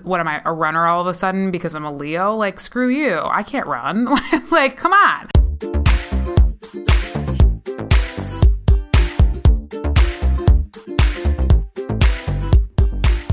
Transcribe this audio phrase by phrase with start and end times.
[0.00, 2.34] what am I, a runner all of a sudden because I'm a Leo?
[2.34, 3.20] Like, screw you.
[3.24, 4.06] I can't run.
[4.50, 5.28] like, come on.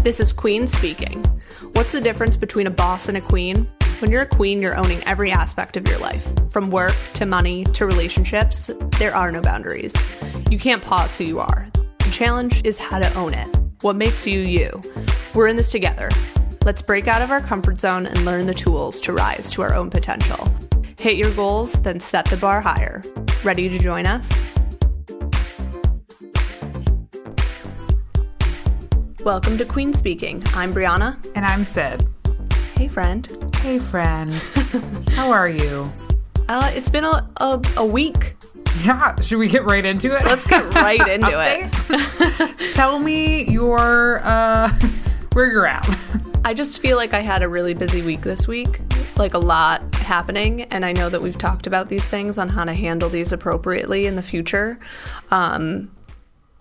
[0.03, 1.23] This is Queen speaking.
[1.73, 3.67] What's the difference between a boss and a queen?
[3.99, 6.27] When you're a queen, you're owning every aspect of your life.
[6.51, 9.93] From work to money to relationships, there are no boundaries.
[10.49, 11.69] You can't pause who you are.
[11.73, 13.47] The challenge is how to own it.
[13.81, 14.81] What makes you you?
[15.33, 16.09] We're in this together.
[16.69, 19.73] Let's break out of our comfort zone and learn the tools to rise to our
[19.73, 20.47] own potential.
[20.99, 23.01] Hit your goals, then set the bar higher.
[23.43, 24.29] Ready to join us?
[29.25, 30.43] Welcome to Queen Speaking.
[30.53, 31.17] I'm Brianna.
[31.33, 32.07] And I'm Sid.
[32.77, 33.27] Hey, friend.
[33.63, 34.31] Hey, friend.
[35.13, 35.89] How are you?
[36.47, 38.35] Uh, it's been a, a, a week.
[38.83, 40.23] Yeah, should we get right into it?
[40.23, 42.73] Let's get right into it.
[42.75, 44.71] Tell me your uh
[45.47, 45.87] you're at.
[46.45, 48.81] I just feel like I had a really busy week this week,
[49.17, 52.63] like a lot happening, and I know that we've talked about these things on how
[52.63, 54.79] to handle these appropriately in the future.
[55.31, 55.91] Um,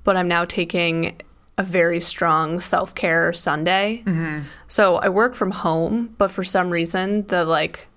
[0.05, 1.21] but I'm now taking
[1.57, 4.03] a very strong self care Sunday.
[4.07, 4.47] Mm-hmm.
[4.69, 7.89] So I work from home, but for some reason, the like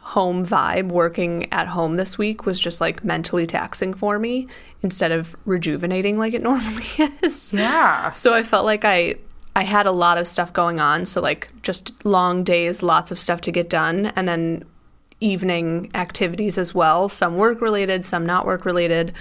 [0.00, 4.46] home vibe working at home this week was just like mentally taxing for me
[4.82, 6.86] instead of rejuvenating like it normally
[7.22, 7.52] is.
[7.52, 8.12] Yeah.
[8.12, 9.16] So I felt like I
[9.58, 13.18] I had a lot of stuff going on, so like just long days, lots of
[13.18, 14.64] stuff to get done and then
[15.18, 19.14] evening activities as well, some work related, some not work related,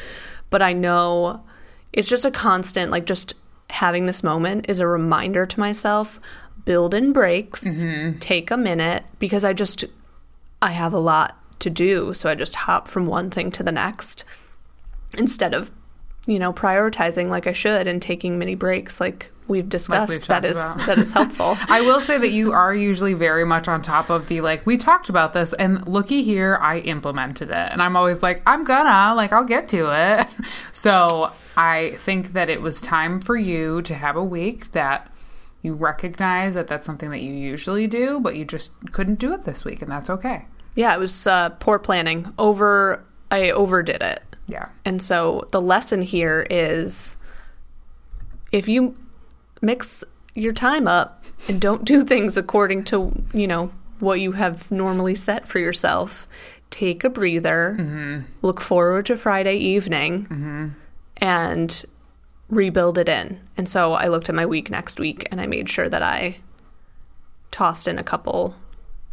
[0.52, 1.43] but I know
[1.91, 3.33] it's just a constant like just
[3.71, 6.19] having this moment is a reminder to myself
[6.65, 8.19] build in breaks, mm-hmm.
[8.19, 9.85] take a minute because I just
[10.61, 13.71] I have a lot to do, so I just hop from one thing to the
[13.71, 14.23] next
[15.17, 15.71] instead of
[16.28, 20.28] you know prioritizing like I should and taking mini breaks like we've discussed like we've
[20.28, 20.86] that is about.
[20.86, 21.58] that is helpful.
[21.67, 24.78] I will say that you are usually very much on top of the like we
[24.78, 29.16] talked about this and looky here I implemented it and I'm always like I'm gonna
[29.16, 30.27] like I'll get to it.
[30.71, 35.11] So I think that it was time for you to have a week that
[35.61, 39.44] you recognize that that's something that you usually do, but you just couldn't do it
[39.44, 40.45] this week, and that's okay.
[40.76, 42.32] Yeah, it was uh, poor planning.
[42.38, 44.23] Over, I overdid it.
[44.47, 44.69] Yeah.
[44.85, 47.17] And so the lesson here is
[48.52, 48.95] if you
[49.61, 50.03] mix
[50.33, 55.15] your time up and don't do things according to, you know, what you have normally
[55.15, 56.27] set for yourself,
[56.69, 58.21] take a breather, mm-hmm.
[58.41, 60.25] look forward to Friday evening.
[60.25, 60.67] Mm-hmm
[61.17, 61.85] and
[62.49, 63.39] rebuild it in.
[63.58, 66.37] And so I looked at my week next week and I made sure that I
[67.52, 68.55] tossed in a couple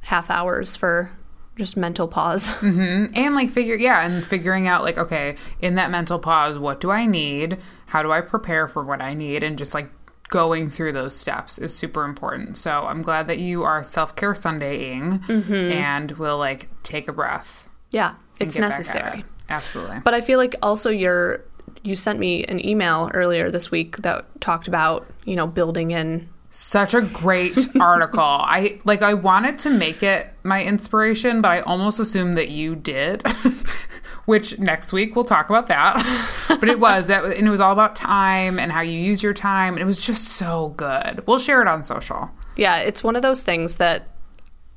[0.02, 1.12] half hours for
[1.56, 2.48] just mental pause.
[2.64, 3.14] Mm-hmm.
[3.14, 6.90] And like figure, yeah, and figuring out like, okay, in that mental pause, what do
[6.90, 7.58] I need?
[7.86, 9.42] How do I prepare for what I need?
[9.42, 9.90] And just like
[10.28, 12.56] going through those steps is super important.
[12.56, 15.54] So I'm glad that you are self care Sundaying mm-hmm.
[15.54, 17.68] and will like take a breath.
[17.90, 19.20] Yeah, it's necessary.
[19.20, 19.26] It.
[19.50, 20.00] Absolutely.
[20.00, 21.44] But I feel like also you're
[21.82, 26.28] you sent me an email earlier this week that talked about, you know, building in
[26.54, 28.20] such a great article.
[28.22, 32.76] I like I wanted to make it my inspiration, but I almost assumed that you
[32.76, 33.26] did.
[34.26, 35.96] Which next week we'll talk about that.
[36.48, 39.34] but it was that and it was all about time and how you use your
[39.34, 39.74] time.
[39.74, 41.26] And it was just so good.
[41.26, 42.30] We'll share it on social.
[42.56, 44.08] Yeah, it's one of those things that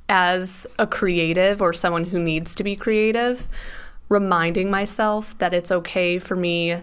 [0.08, 3.48] as a creative or someone who needs to be creative,
[4.08, 6.80] reminding myself that it's okay for me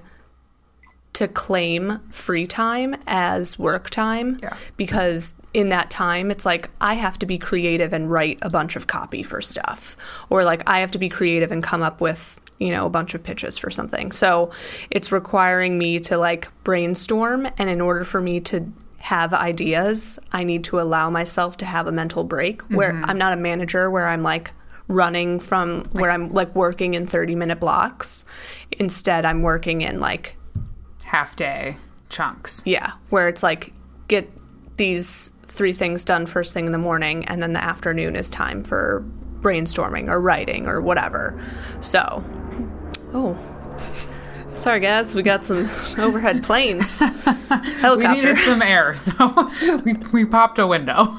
[1.16, 4.56] to claim free time as work time yeah.
[4.76, 8.76] because in that time it's like I have to be creative and write a bunch
[8.76, 9.96] of copy for stuff.
[10.30, 13.16] Or like I have to be creative and come up with you know a bunch
[13.16, 14.12] of pitches for something.
[14.12, 14.52] So
[14.92, 17.48] it's requiring me to like brainstorm.
[17.58, 21.88] And in order for me to have ideas I need to allow myself to have
[21.88, 23.10] a mental break where mm-hmm.
[23.10, 24.52] I'm not a manager where I'm like
[24.90, 28.26] running from where I'm like working in 30 minute blocks.
[28.74, 30.36] Instead I'm working in like
[31.06, 31.78] half day
[32.10, 32.62] chunks.
[32.66, 33.72] Yeah, where it's like
[34.08, 34.30] get
[34.78, 38.64] these three things done first thing in the morning, and then the afternoon is time
[38.64, 39.06] for
[39.42, 41.40] brainstorming or writing or whatever.
[41.82, 42.24] So,
[43.14, 43.38] oh.
[44.54, 46.98] Sorry, guys, we got some overhead planes.
[46.98, 47.98] Helicopter.
[47.98, 49.52] we needed some air, so
[49.84, 51.14] we, we popped a window.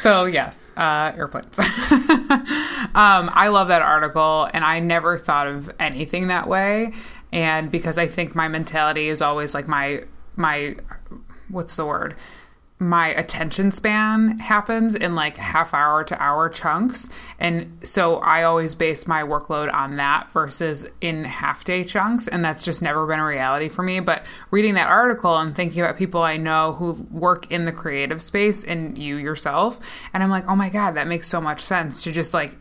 [0.00, 1.58] so, yes, uh, airplanes.
[1.58, 6.92] um, I love that article, and I never thought of anything that way
[7.32, 10.04] and because I think my mentality is always like my
[10.36, 10.76] my
[11.48, 12.16] what's the word
[12.80, 17.10] my attention span happens in like half hour to hour chunks.
[17.38, 22.26] And so I always base my workload on that versus in half day chunks.
[22.26, 24.00] And that's just never been a reality for me.
[24.00, 28.22] But reading that article and thinking about people I know who work in the creative
[28.22, 29.78] space and you yourself,
[30.14, 32.56] and I'm like, oh my God, that makes so much sense to just like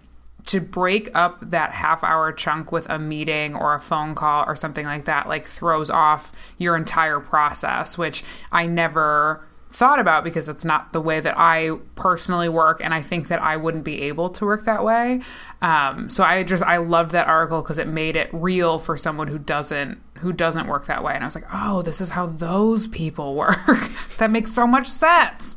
[0.49, 4.55] to break up that half hour chunk with a meeting or a phone call or
[4.55, 10.49] something like that like throws off your entire process which i never thought about because
[10.49, 14.01] it's not the way that I personally work, and I think that I wouldn't be
[14.03, 15.21] able to work that way.
[15.61, 19.27] Um, so I just I loved that article because it made it real for someone
[19.27, 22.25] who doesn't who doesn't work that way, and I was like, oh, this is how
[22.25, 23.57] those people work.
[24.17, 25.55] that makes so much sense.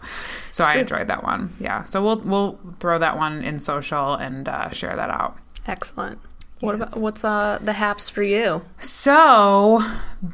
[0.52, 1.52] So I enjoyed that one.
[1.58, 1.84] Yeah.
[1.84, 5.36] So we'll we'll throw that one in social and uh, share that out.
[5.66, 6.20] Excellent.
[6.60, 8.62] What about what's uh the haps for you?
[8.78, 9.82] So,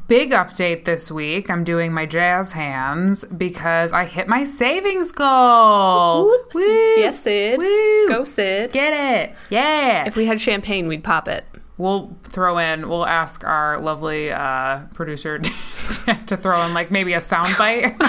[0.08, 1.48] big update this week.
[1.48, 6.26] I'm doing my jazz hands because I hit my savings goal.
[6.52, 6.62] Woo!
[6.98, 7.58] Yes, Sid.
[7.58, 8.08] Woo!
[8.08, 8.72] Go, Sid.
[8.72, 9.34] Get it?
[9.48, 10.04] Yeah.
[10.04, 11.46] If we had champagne, we'd pop it.
[11.78, 12.90] We'll throw in.
[12.90, 15.38] We'll ask our lovely uh, producer
[16.26, 17.94] to throw in like maybe a sound bite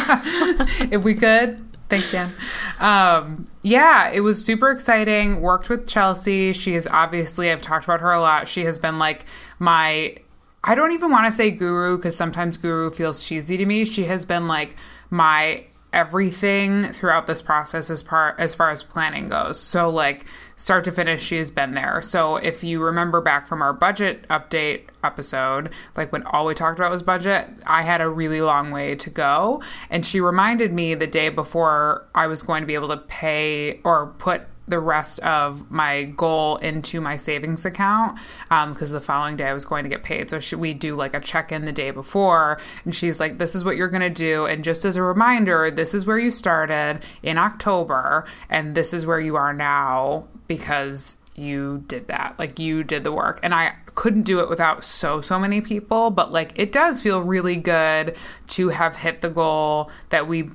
[0.92, 1.69] if we could.
[1.90, 2.32] Thanks, Dan.
[2.80, 5.42] Um, yeah, it was super exciting.
[5.42, 6.54] Worked with Chelsea.
[6.54, 8.48] She is obviously, I've talked about her a lot.
[8.48, 9.26] She has been like
[9.58, 10.16] my,
[10.64, 13.86] I don't even want to say guru because sometimes guru feels cheesy to me.
[13.86, 14.76] She has been like
[15.10, 19.60] my everything throughout this process as part as far as planning goes.
[19.60, 20.26] So like
[20.56, 22.02] start to finish she has been there.
[22.02, 26.78] So if you remember back from our budget update episode, like when all we talked
[26.78, 30.94] about was budget, I had a really long way to go and she reminded me
[30.94, 35.20] the day before I was going to be able to pay or put the rest
[35.20, 39.84] of my goal into my savings account because um, the following day I was going
[39.84, 40.30] to get paid.
[40.30, 42.60] So should we do like a check in the day before?
[42.86, 45.94] And she's like, "This is what you're to do." And just as a reminder, this
[45.94, 51.84] is where you started in October, and this is where you are now because you
[51.88, 52.36] did that.
[52.38, 53.40] Like you did the work.
[53.42, 57.24] And I couldn't do it without so, so many people, but like it does feel
[57.24, 58.16] really good
[58.50, 60.50] to have hit the goal that we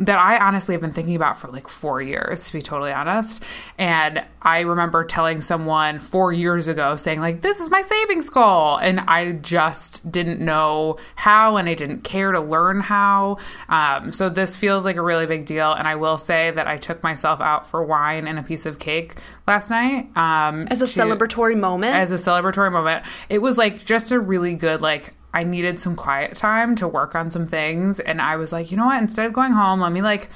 [0.00, 3.44] that I honestly have been thinking about for like four years, to be totally honest.
[3.76, 8.76] And I remember telling someone four years ago saying, like, this is my savings goal.
[8.78, 13.36] And I just didn't know how and I didn't care to learn how.
[13.68, 15.70] Um, so this feels like a really big deal.
[15.70, 18.78] And I will say that I took myself out for wine and a piece of
[18.78, 20.16] cake last night.
[20.16, 21.94] Um, as a to, celebratory moment?
[21.94, 23.04] As a celebratory moment.
[23.28, 27.14] It was like just a really good, like, I needed some quiet time to work
[27.14, 28.00] on some things.
[28.00, 29.02] And I was like, you know what?
[29.02, 30.28] Instead of going home, let me like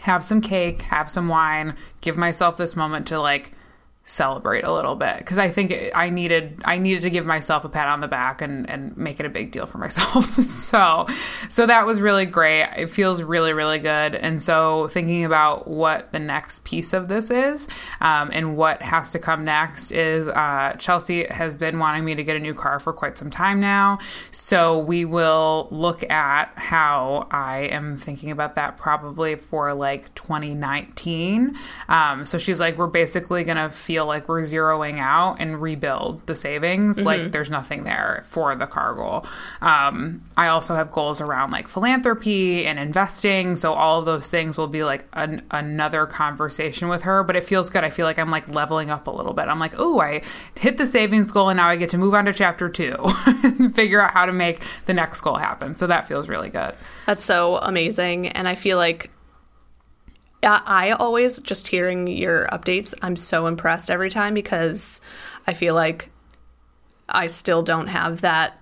[0.00, 3.52] have some cake, have some wine, give myself this moment to like
[4.04, 7.68] celebrate a little bit because I think I needed I needed to give myself a
[7.68, 10.34] pat on the back and and make it a big deal for myself.
[10.48, 11.06] so
[11.48, 12.68] so that was really great.
[12.76, 14.16] It feels really really good.
[14.16, 17.68] And so thinking about what the next piece of this is
[18.00, 22.24] um, and what has to come next is uh, Chelsea has been wanting me to
[22.24, 23.98] get a new car for quite some time now.
[24.32, 31.56] So we will look at how I am thinking about that probably for like 2019.
[31.88, 36.34] Um, so she's like we're basically gonna feel like we're zeroing out and rebuild the
[36.34, 36.96] savings.
[36.96, 37.06] Mm-hmm.
[37.06, 39.26] Like there's nothing there for the car goal.
[39.60, 43.56] Um, I also have goals around like philanthropy and investing.
[43.56, 47.22] So all of those things will be like an, another conversation with her.
[47.22, 47.84] But it feels good.
[47.84, 49.48] I feel like I'm like leveling up a little bit.
[49.48, 50.22] I'm like, oh, I
[50.56, 52.96] hit the savings goal and now I get to move on to chapter two
[53.42, 55.74] and figure out how to make the next goal happen.
[55.74, 56.74] So that feels really good.
[57.06, 58.28] That's so amazing.
[58.28, 59.10] And I feel like
[60.44, 65.00] I always just hearing your updates, I'm so impressed every time because
[65.46, 66.10] I feel like
[67.08, 68.58] I still don't have that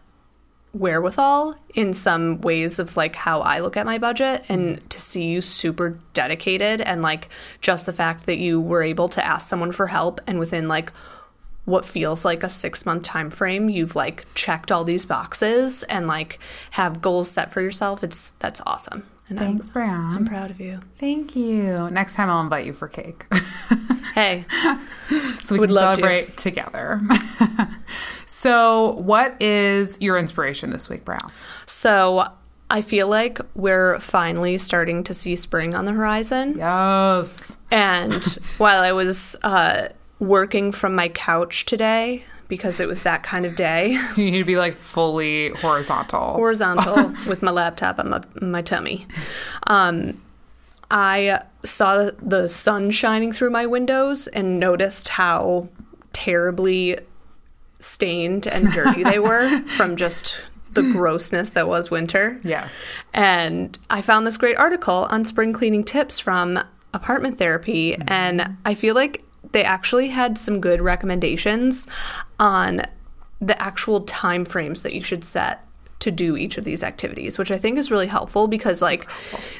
[0.72, 5.24] wherewithal in some ways of like how I look at my budget and to see
[5.24, 7.28] you super dedicated and like
[7.60, 10.92] just the fact that you were able to ask someone for help and within like
[11.64, 16.06] what feels like a 6 month time frame you've like checked all these boxes and
[16.06, 16.38] like
[16.72, 20.16] have goals set for yourself it's that's awesome and Thanks, I'm, Brown.
[20.16, 20.80] I'm proud of you.
[20.98, 21.88] Thank you.
[21.90, 23.26] Next time I'll invite you for cake.
[24.14, 24.44] hey.
[25.42, 26.50] so we Would can celebrate to.
[26.50, 27.00] together.
[28.26, 31.32] so, what is your inspiration this week, Brown?
[31.66, 32.26] So,
[32.70, 36.54] I feel like we're finally starting to see spring on the horizon.
[36.56, 37.58] Yes.
[37.72, 38.24] And
[38.58, 39.88] while I was uh,
[40.20, 43.98] working from my couch today, because it was that kind of day.
[44.16, 46.34] You need to be like fully horizontal.
[46.34, 49.06] Horizontal with my laptop on my, my tummy.
[49.68, 50.20] Um,
[50.90, 55.68] I saw the sun shining through my windows and noticed how
[56.12, 56.98] terribly
[57.78, 60.40] stained and dirty they were from just
[60.72, 62.38] the grossness that was winter.
[62.44, 62.68] Yeah.
[63.14, 66.58] And I found this great article on spring cleaning tips from
[66.92, 68.02] Apartment Therapy, Mm-hmm.
[68.12, 71.86] and I feel like they actually had some good recommendations
[72.38, 72.82] on
[73.40, 75.64] the actual time frames that you should set
[76.00, 79.06] to do each of these activities, which I think is really helpful because like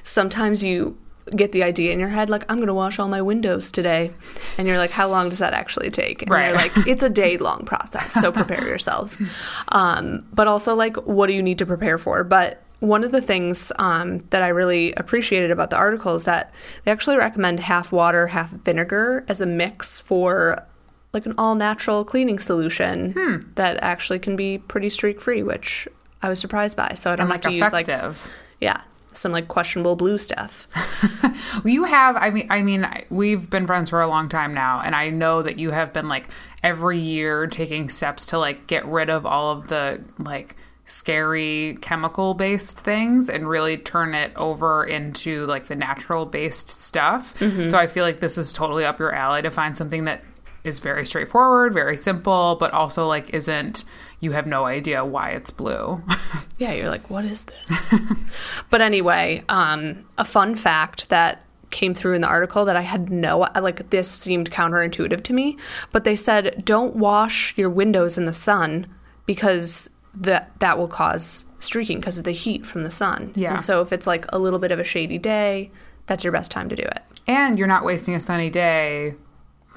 [0.03, 0.97] sometimes you
[1.37, 4.11] get the idea in your head like I'm going to wash all my windows today
[4.59, 6.23] and you're like how long does that actually take?
[6.23, 6.47] And Right.
[6.47, 9.23] they're like it's a day long process so prepare yourselves.
[9.69, 12.25] Um, but also like what do you need to prepare for?
[12.25, 16.53] But one of the things um, that I really appreciated about the article is that
[16.85, 20.67] they actually recommend half water, half vinegar as a mix for
[21.13, 23.37] like an all natural cleaning solution Hmm.
[23.57, 25.87] that actually can be pretty streak free, which
[26.23, 26.93] I was surprised by.
[26.95, 28.31] So I don't And have like to use like effective.
[28.61, 28.83] yeah
[29.13, 30.69] some like questionable blue stuff.
[31.65, 34.95] You have, I mean, I mean, we've been friends for a long time now, and
[34.95, 36.29] I know that you have been like
[36.63, 40.57] every year taking steps to like get rid of all of the like
[40.91, 47.35] scary chemical based things and really turn it over into like the natural based stuff.
[47.69, 50.23] So I feel like this is totally up your alley to find something that
[50.65, 53.85] is very straightforward, very simple, but also like isn't
[54.19, 56.03] you have no idea why it's blue.
[56.59, 57.95] Yeah, you're like, what is this?
[58.71, 63.11] but anyway, um, a fun fact that came through in the article that I had
[63.11, 65.57] no like this seemed counterintuitive to me,
[65.91, 68.87] but they said don't wash your windows in the sun
[69.25, 73.33] because that that will cause streaking because of the heat from the sun.
[73.35, 73.53] Yeah.
[73.53, 75.71] And so if it's like a little bit of a shady day,
[76.07, 77.03] that's your best time to do it.
[77.27, 79.15] And you're not wasting a sunny day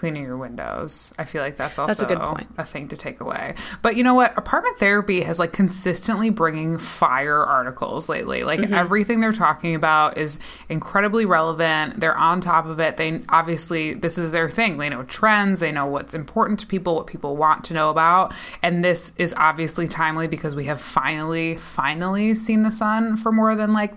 [0.03, 1.13] cleaning your windows.
[1.17, 2.47] I feel like that's also That's a good point.
[2.57, 3.55] a thing to take away.
[3.81, 4.37] But you know what?
[4.37, 8.43] Apartment therapy has like consistently bringing fire articles lately.
[8.43, 8.73] Like Mm-hmm.
[8.73, 12.01] everything they're talking about is incredibly relevant.
[12.01, 12.97] They're on top of it.
[12.97, 14.77] They obviously this is their thing.
[14.77, 18.33] They know trends, they know what's important to people, what people want to know about.
[18.61, 23.55] And this is obviously timely because we have finally finally seen the sun for more
[23.55, 23.93] than like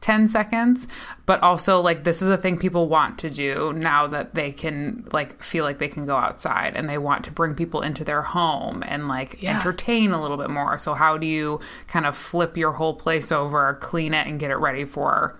[0.00, 0.88] 10 seconds
[1.26, 5.06] but also like this is a thing people want to do now that they can
[5.12, 8.22] like feel like they can go outside and they want to bring people into their
[8.22, 9.56] home and like Yeah.
[9.56, 13.30] entertain a little bit more so how do you kind of flip your whole place
[13.30, 15.38] over clean it and get it ready for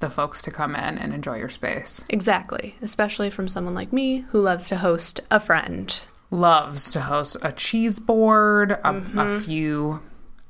[0.00, 4.24] the folks to come in and enjoy your space Exactly, especially from someone like me
[4.30, 6.00] who loves to host a friend.
[6.30, 9.18] loves to host a cheese board a, Mm-hmm.
[9.18, 10.00] a few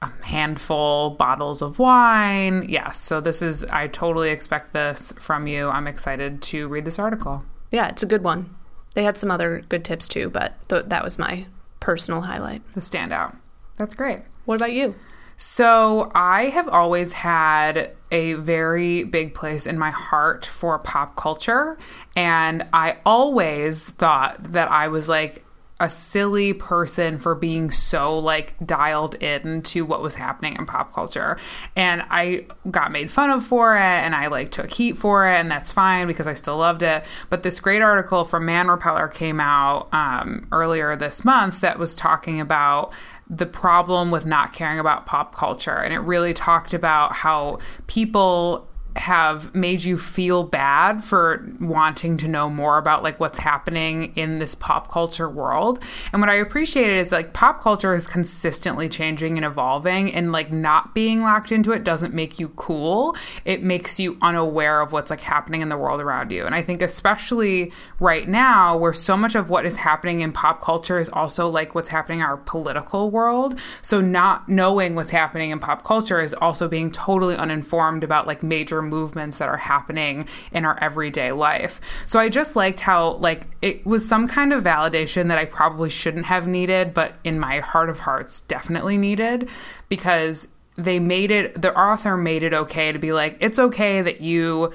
[0.01, 5.69] a handful bottles of wine yes so this is i totally expect this from you
[5.69, 8.55] i'm excited to read this article Yeah, it's a good one.
[8.95, 11.47] They had some other good tips too, but th- that was my
[11.81, 12.63] personal highlight.
[12.75, 13.37] the standout
[13.77, 14.95] that's great What about you?
[15.41, 21.79] So, I have always had a very big place in my heart for pop culture.
[22.17, 25.45] And I always thought that I was like
[25.81, 30.93] a silly person for being so like dialed in to what was happening in pop
[30.93, 31.39] culture.
[31.77, 35.37] And I got made fun of for it and I like took heat for it
[35.37, 37.05] and that's fine because I still loved it.
[37.31, 41.95] But this great article from Man Repeller came out um, earlier this month that was
[41.95, 42.93] talking about
[43.31, 45.77] the problem with not caring about pop culture.
[45.77, 48.68] And it really talked about how people
[48.99, 54.39] have made you feel bad for wanting to know more about like what's happening in
[54.39, 55.83] this pop culture world.
[56.13, 60.51] And what I appreciated is like pop culture is consistently changing and evolving and like
[60.53, 63.17] not being locked into it doesn't make you cool.
[63.45, 66.45] It makes you unaware of what's like happening in the world around you.
[66.45, 70.61] And I think especially right now where so much of what is happening in pop
[70.61, 73.59] culture is also like what's happening in our political world.
[73.81, 78.43] So not knowing what's happening in pop culture is also being totally uninformed about like
[78.43, 81.81] major movements that are happening in our everyday life.
[82.07, 85.91] So I just liked how like it was some kind of validation that I probably
[85.91, 89.49] shouldn't have needed, but in my heart of hearts definitely needed
[89.89, 94.21] because they made it the author made it okay to be like it's okay that
[94.21, 94.73] you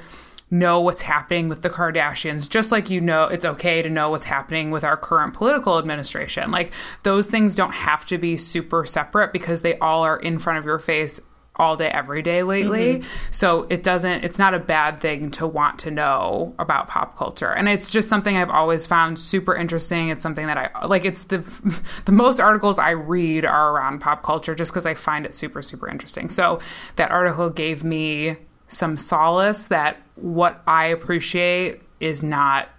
[0.53, 4.23] know what's happening with the Kardashians, just like you know it's okay to know what's
[4.23, 6.51] happening with our current political administration.
[6.51, 10.59] Like those things don't have to be super separate because they all are in front
[10.59, 11.19] of your face
[11.55, 12.95] all day every day lately.
[12.95, 13.31] Mm-hmm.
[13.31, 17.51] So it doesn't it's not a bad thing to want to know about pop culture.
[17.51, 20.09] And it's just something I've always found super interesting.
[20.09, 21.43] It's something that I like it's the
[22.05, 25.61] the most articles I read are around pop culture just cuz I find it super
[25.61, 26.29] super interesting.
[26.29, 26.59] So
[26.95, 32.69] that article gave me some solace that what I appreciate is not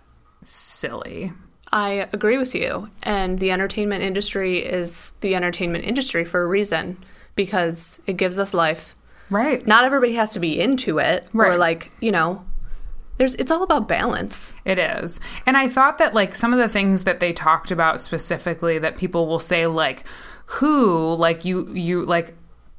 [0.42, 1.32] silly.
[1.72, 2.88] I agree with you.
[3.02, 6.98] And the entertainment industry is the entertainment industry for a reason
[7.34, 8.96] because it gives us life.
[9.30, 9.66] Right.
[9.66, 11.52] Not everybody has to be into it right.
[11.52, 12.44] or like, you know,
[13.18, 14.54] there's it's all about balance.
[14.64, 15.20] It is.
[15.46, 18.96] And I thought that like some of the things that they talked about specifically that
[18.96, 20.04] people will say like
[20.46, 22.34] who like you you like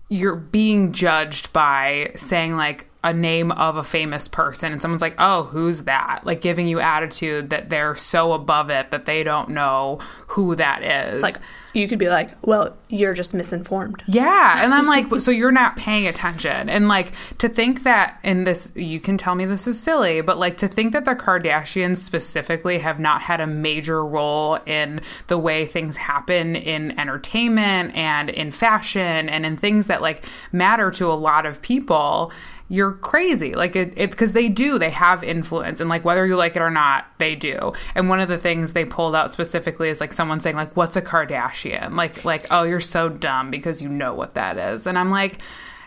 [0.10, 5.16] you're being judged by saying like a name of a famous person and someone's like,
[5.20, 9.50] "Oh, who's that?" like giving you attitude that they're so above it that they don't
[9.50, 11.16] know who that is.
[11.16, 11.38] It's like
[11.76, 14.02] you could be like, well, you're just misinformed.
[14.08, 14.64] Yeah.
[14.64, 16.70] And I'm like, so you're not paying attention.
[16.70, 20.38] And like to think that in this, you can tell me this is silly, but
[20.38, 25.38] like to think that the Kardashians specifically have not had a major role in the
[25.38, 31.12] way things happen in entertainment and in fashion and in things that like matter to
[31.12, 32.32] a lot of people
[32.68, 33.54] you're crazy.
[33.54, 36.72] Like it, because they do, they have influence, and like whether you like it or
[36.72, 37.74] not, they do.
[37.94, 40.96] And one of the things they pulled out specifically is like someone saying like, "What's
[40.96, 44.88] a Kardashian?" Like, like, oh, you're so dumb because you know what that is.
[44.88, 45.40] And I'm like,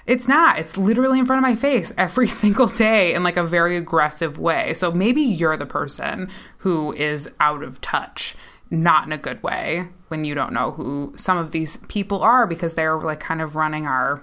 [0.07, 0.59] it's not.
[0.59, 4.39] It's literally in front of my face every single day in like a very aggressive
[4.39, 4.73] way.
[4.75, 8.37] So maybe you're the person who is out of touch,
[8.71, 12.47] not in a good way, when you don't know who some of these people are
[12.47, 14.23] because they're like kind of running our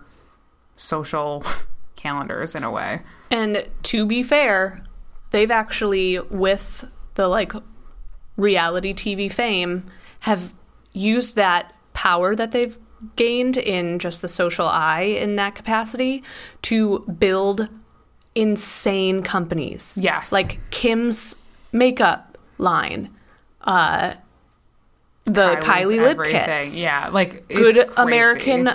[0.77, 1.43] social
[1.95, 3.01] calendars in a way.
[3.31, 4.83] And to be fair,
[5.31, 6.85] they've actually, with
[7.15, 7.53] the like
[8.37, 9.85] reality TV fame,
[10.21, 10.53] have
[10.93, 12.77] used that power that they've
[13.15, 16.23] gained in just the social eye in that capacity
[16.63, 17.67] to build
[18.33, 19.97] insane companies.
[20.01, 20.31] Yes.
[20.31, 21.35] Like Kim's
[21.71, 23.09] makeup line,
[23.61, 24.15] uh,
[25.25, 26.45] the Kylie's Kylie lip everything.
[26.45, 26.81] kits.
[26.81, 27.93] Yeah, like it's Good crazy.
[27.97, 28.69] American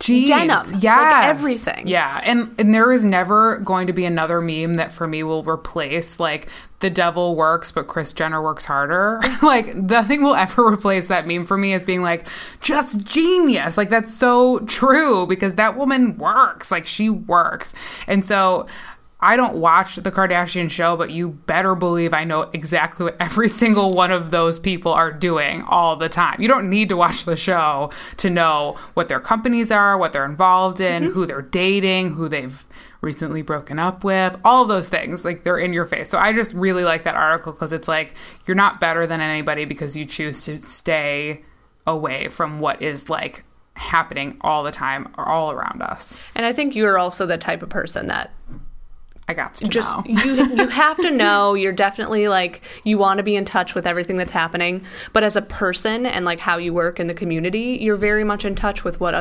[0.00, 0.80] Jeans, denim.
[0.80, 1.86] Like, everything.
[1.86, 5.44] Yeah, and and there is never going to be another meme that for me will
[5.44, 6.48] replace like
[6.80, 9.20] the devil works, but Kris Jenner works harder.
[9.42, 12.26] like nothing will ever replace that meme for me as being like
[12.62, 13.76] just genius.
[13.76, 16.70] Like that's so true because that woman works.
[16.70, 17.74] Like she works,
[18.06, 18.66] and so.
[19.22, 23.48] I don't watch the Kardashian show, but you better believe I know exactly what every
[23.60, 26.40] single one of those people are doing all the time.
[26.40, 30.24] You don't need to watch the show to know what their companies are, what they're
[30.24, 31.12] involved in, mm-hmm.
[31.12, 32.66] who they're dating, who they've
[33.02, 35.24] recently broken up with, all those things.
[35.24, 36.08] Like they're in your face.
[36.10, 38.14] So I just really like that article because it's like
[38.46, 41.44] you're not better than anybody because you choose to stay
[41.86, 46.18] away from what is like happening all the time or all around us.
[46.34, 48.30] And I think you're also the type of person that
[49.30, 50.02] I got to just know.
[50.06, 51.54] you you have to know.
[51.54, 54.84] You're definitely like you want to be in touch with everything that's happening.
[55.12, 58.44] But as a person and like how you work in the community you're very much
[58.44, 59.14] in touch with what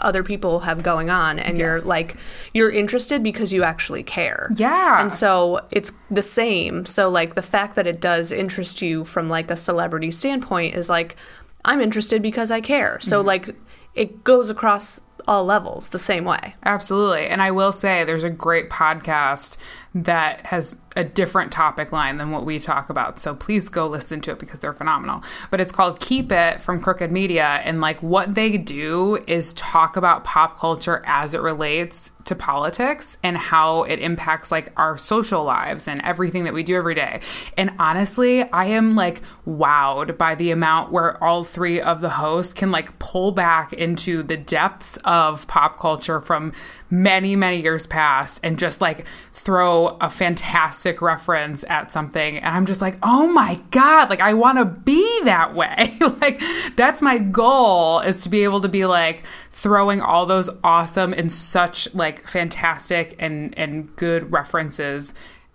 [0.00, 1.38] other people have going on.
[1.38, 2.16] And you're like
[2.52, 4.50] you're interested because you actually care.
[4.56, 5.00] Yeah.
[5.00, 6.84] and so it's the same.
[6.86, 10.88] So like the fact that it does interest you from like a celebrity standpoint is
[10.90, 11.16] like
[11.64, 13.00] i'm interested because i care.
[13.00, 13.26] So Mm-hmm.
[13.26, 13.56] like
[13.94, 17.26] it goes across all levels the same way Absolutely.
[17.26, 19.56] And I will say there's a great podcast
[19.94, 23.18] that has a different topic line than what we talk about.
[23.18, 25.22] So please go listen to it because they're phenomenal.
[25.50, 27.60] But it's called Keep It from Crooked Media.
[27.64, 33.18] And like what they do is talk about pop culture as it relates to politics
[33.22, 37.20] and how it impacts like our social lives and everything that we do every day.
[37.56, 42.54] And honestly, I am like wowed by the amount where all three of the hosts
[42.54, 46.52] can like pull back into the depths of pop culture from
[46.90, 52.38] many, many years past and just like throw a fantastic reference at something.
[52.38, 55.96] And I'm just like, oh my God, like I want to be that way.
[56.20, 56.42] like
[56.76, 61.32] that's my goal is to be able to be like, throwing all those awesome and
[61.32, 65.14] such like fantastic and and good references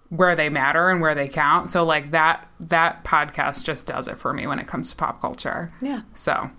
[0.09, 1.69] where they matter and where they count.
[1.69, 5.21] So like that that podcast just does it for me when it comes to pop
[5.21, 5.71] culture.
[5.81, 6.01] Yeah.
[6.15, 6.49] So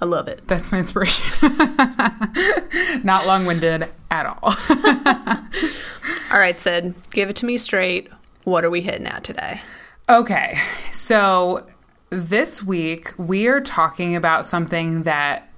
[0.00, 1.24] i love it that's my inspiration.
[3.04, 4.38] Not long-winded at all.
[6.32, 8.08] All right, Sid, give it to me straight.
[8.44, 9.60] What are we hitting at today?
[10.08, 10.58] Okay.
[10.92, 11.66] So
[12.10, 15.48] this week we are talking about something that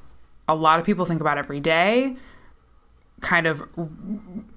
[0.48, 2.16] a lot of people think about every day,
[3.20, 3.62] kind of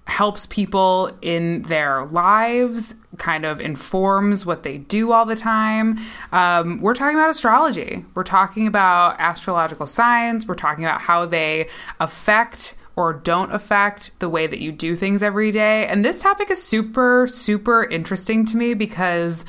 [0.07, 6.00] helps people in their lives, kind of informs what they do all the time.
[6.32, 8.06] Um, we're talking about astrology.
[8.15, 10.47] We're talking about astrological signs.
[10.47, 11.67] We're talking about how they
[12.00, 15.88] affect or don't affect the way that you do things every day.
[15.88, 19.45] And this topic is super, super interesting to me because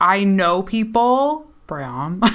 [0.00, 2.22] I know people, Brian,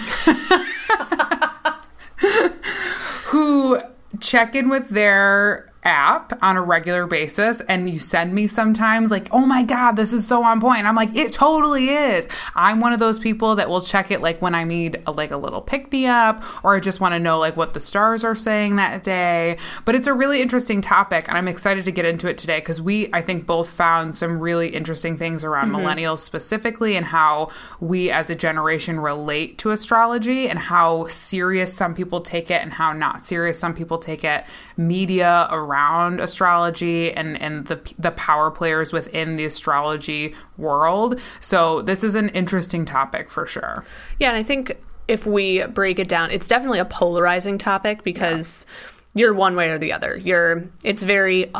[3.25, 3.81] who
[4.19, 9.27] check in with their app on a regular basis and you send me sometimes like,
[9.31, 10.85] oh my God, this is so on point.
[10.85, 12.27] I'm like, it totally is.
[12.55, 15.31] I'm one of those people that will check it like when I need a, like
[15.31, 18.23] a little pick me up or I just want to know like what the stars
[18.23, 19.57] are saying that day.
[19.85, 22.81] But it's a really interesting topic and I'm excited to get into it today because
[22.81, 25.85] we, I think, both found some really interesting things around mm-hmm.
[25.85, 31.93] millennials specifically and how we as a generation relate to astrology and how serious some
[31.93, 34.43] people take it and how not serious some people take it.
[34.77, 41.19] Media around astrology and and the the power players within the astrology world.
[41.39, 43.85] So this is an interesting topic for sure.
[44.19, 48.65] Yeah, and I think if we break it down, it's definitely a polarizing topic because
[49.13, 49.21] yeah.
[49.21, 50.17] you're one way or the other.
[50.17, 51.51] You're it's very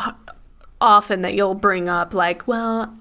[0.82, 2.93] often that you'll bring up like, well,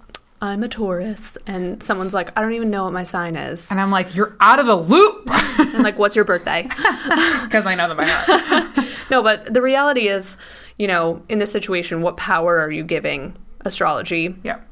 [0.43, 3.71] I'm a Taurus, and someone's like, I don't even know what my sign is.
[3.71, 5.23] And I'm like, you're out of the loop.
[5.29, 6.69] I'm like, what's your birthday?
[7.43, 8.89] Because I know them by heart.
[9.13, 10.39] no, but the reality is,
[10.79, 14.35] you know, in this situation, what power are you giving astrology?
[14.43, 14.63] Yeah.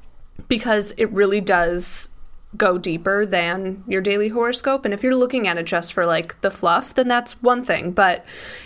[0.48, 2.08] Because it really does
[2.56, 4.86] go deeper than your daily horoscope.
[4.86, 7.92] And if you're looking at it just for like the fluff, then that's one thing.
[7.92, 8.24] But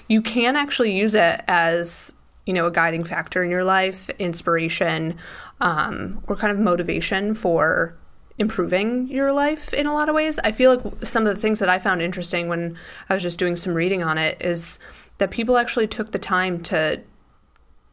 [0.08, 2.14] you can actually use it as,
[2.46, 5.18] you know, a guiding factor in your life, inspiration,
[5.60, 7.96] um, or kind of motivation for
[8.38, 10.38] improving your life in a lot of ways.
[10.38, 12.76] I feel like some of the things that I found interesting when
[13.08, 14.78] I was just doing some reading on it is
[15.18, 17.03] that people actually took the time to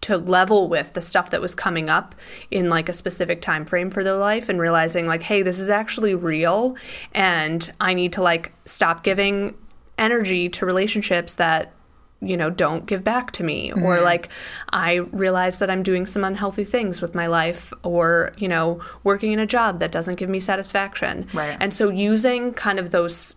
[0.02, 2.16] to level with the stuff that was coming up
[2.50, 5.70] in like a specific time frame for their life and realizing like hey this is
[5.70, 6.76] actually real
[7.14, 9.56] and i need to like stop giving
[9.98, 11.72] energy to relationships that
[12.20, 13.84] you know don't give back to me mm-hmm.
[13.84, 14.30] or like
[14.74, 19.32] i realize that i'm doing some unhealthy things with my life or you know working
[19.32, 23.36] in a job that doesn't give me satisfaction right and so using kind of those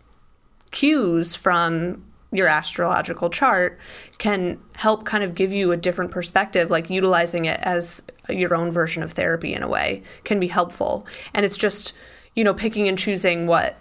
[0.71, 2.03] cues from
[2.35, 3.79] your astrological chart
[4.19, 8.71] can help kind of give you a different perspective like utilizing it as your own
[8.71, 11.95] version of therapy in a way can be helpful and it's just
[12.35, 13.79] you know picking and choosing what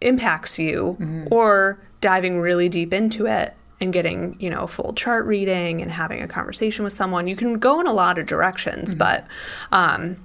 [0.00, 1.28] impacts you mm-hmm.
[1.30, 5.90] or diving really deep into it and getting you know a full chart reading and
[5.90, 8.98] having a conversation with someone you can go in a lot of directions mm-hmm.
[8.98, 9.26] but
[9.72, 10.16] um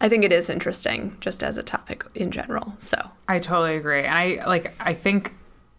[0.00, 2.74] I think it is interesting just as a topic in general.
[2.78, 4.00] So I totally agree.
[4.00, 5.32] And I like I think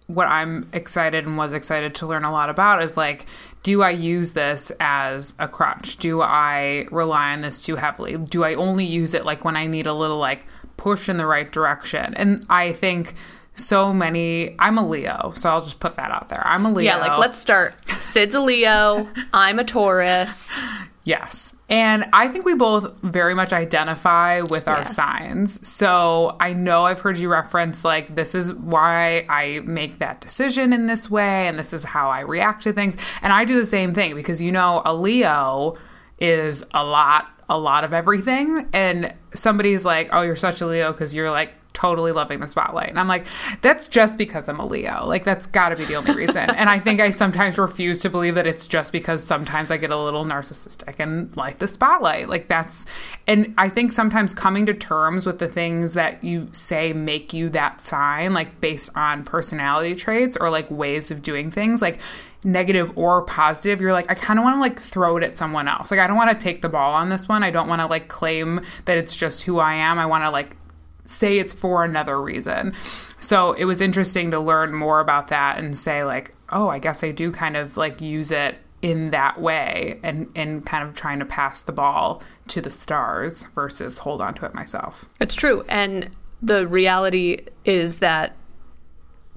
[0.07, 3.25] what I'm excited and was excited to learn a lot about is like,
[3.63, 5.97] do I use this as a crutch?
[5.97, 8.17] Do I rely on this too heavily?
[8.17, 10.45] Do I only use it like when I need a little like
[10.77, 12.13] push in the right direction?
[12.15, 13.13] And I think
[13.55, 16.45] so many I'm a Leo, so I'll just put that out there.
[16.45, 16.85] I'm a Leo.
[16.85, 17.75] Yeah, like let's start.
[17.99, 20.65] Sid's a Leo, I'm a Taurus.
[21.05, 21.53] Yes.
[21.69, 24.83] And I think we both very much identify with our yeah.
[24.83, 25.67] signs.
[25.67, 30.71] So I know I've heard you reference, like, this is why I make that decision
[30.71, 32.95] in this way, and this is how I react to things.
[33.21, 35.75] And I do the same thing because, you know, a Leo
[36.19, 38.69] is a lot, a lot of everything.
[38.71, 42.89] And somebody's like, oh, you're such a Leo because you're like totally loving the spotlight.
[42.89, 43.25] And I'm like,
[43.61, 45.05] that's just because I'm a Leo.
[45.05, 46.49] Like, that's got to be the only reason.
[46.49, 49.89] and I think I sometimes refuse to believe that it's just because sometimes I get
[49.89, 52.29] a little narcissistic and like the spotlight.
[52.29, 52.85] Like, that's,
[53.27, 57.49] and I think sometimes coming to terms with the things that you say make you
[57.49, 61.99] that sign, like based on personality traits or like ways of doing things, like,
[62.45, 65.67] negative or positive, you're like, I kind of want to like throw it at someone
[65.67, 65.91] else.
[65.91, 67.41] Like, I don't want to take the ball on this one.
[67.41, 69.97] I don't want to like claim that it's just who I am.
[69.97, 70.57] I want to like
[71.05, 72.73] say it's for another reason.
[73.19, 77.03] So it was interesting to learn more about that and say like, oh, I guess
[77.03, 81.17] I do kind of like use it in that way and and kind of trying
[81.17, 85.05] to pass the ball to the stars versus hold on to it myself.
[85.21, 85.63] It's true.
[85.69, 86.09] And
[86.41, 88.35] the reality is that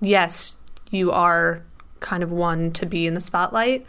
[0.01, 0.57] yes,
[0.91, 1.63] you are
[2.01, 3.87] kind of one to be in the spotlight,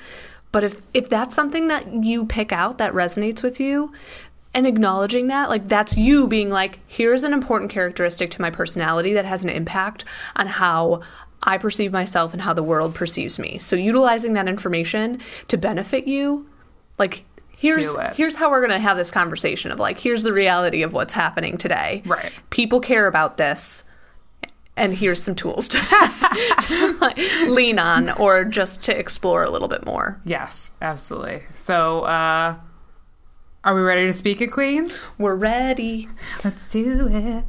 [0.51, 3.91] but if if that's something that you pick out that resonates with you,
[4.57, 9.13] and acknowledging that like that's you being like here's an important characteristic to my personality
[9.13, 10.03] that has an impact
[10.35, 11.01] on how
[11.43, 13.59] I perceive myself and how the world perceives me.
[13.59, 16.49] So utilizing that information to benefit you,
[16.97, 17.23] like
[17.55, 20.91] here's here's how we're going to have this conversation of like here's the reality of
[20.91, 22.01] what's happening today.
[22.03, 22.31] Right.
[22.49, 23.83] People care about this
[24.75, 25.77] and here's some tools to,
[26.61, 27.17] to like,
[27.47, 30.19] lean on or just to explore a little bit more.
[30.23, 31.43] Yes, absolutely.
[31.53, 32.55] So uh
[33.63, 34.93] are we ready to speak at Queens?
[35.17, 36.07] We're ready.
[36.43, 37.43] Let's do it.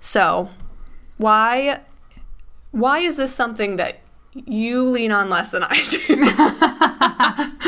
[0.00, 0.50] So,
[1.16, 1.80] why
[2.70, 4.00] why is this something that
[4.32, 5.98] you lean on less than I do?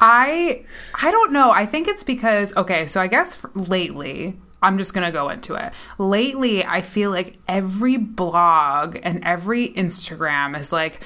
[0.00, 0.64] I
[1.02, 1.50] I don't know.
[1.50, 5.54] I think it's because okay, so I guess lately I'm just going to go into
[5.54, 5.72] it.
[5.98, 11.02] Lately, I feel like every blog and every Instagram is like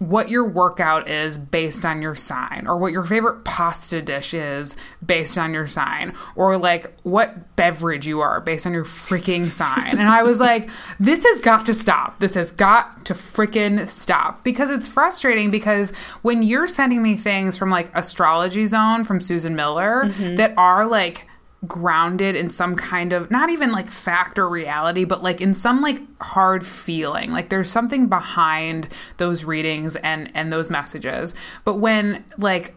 [0.00, 4.74] what your workout is based on your sign, or what your favorite pasta dish is
[5.04, 9.98] based on your sign, or like what beverage you are based on your freaking sign.
[9.98, 12.18] And I was like, this has got to stop.
[12.18, 15.90] This has got to freaking stop because it's frustrating because
[16.22, 20.36] when you're sending me things from like Astrology Zone from Susan Miller mm-hmm.
[20.36, 21.26] that are like,
[21.66, 25.82] grounded in some kind of not even like fact or reality but like in some
[25.82, 27.30] like hard feeling.
[27.30, 31.34] Like there's something behind those readings and and those messages.
[31.64, 32.74] But when like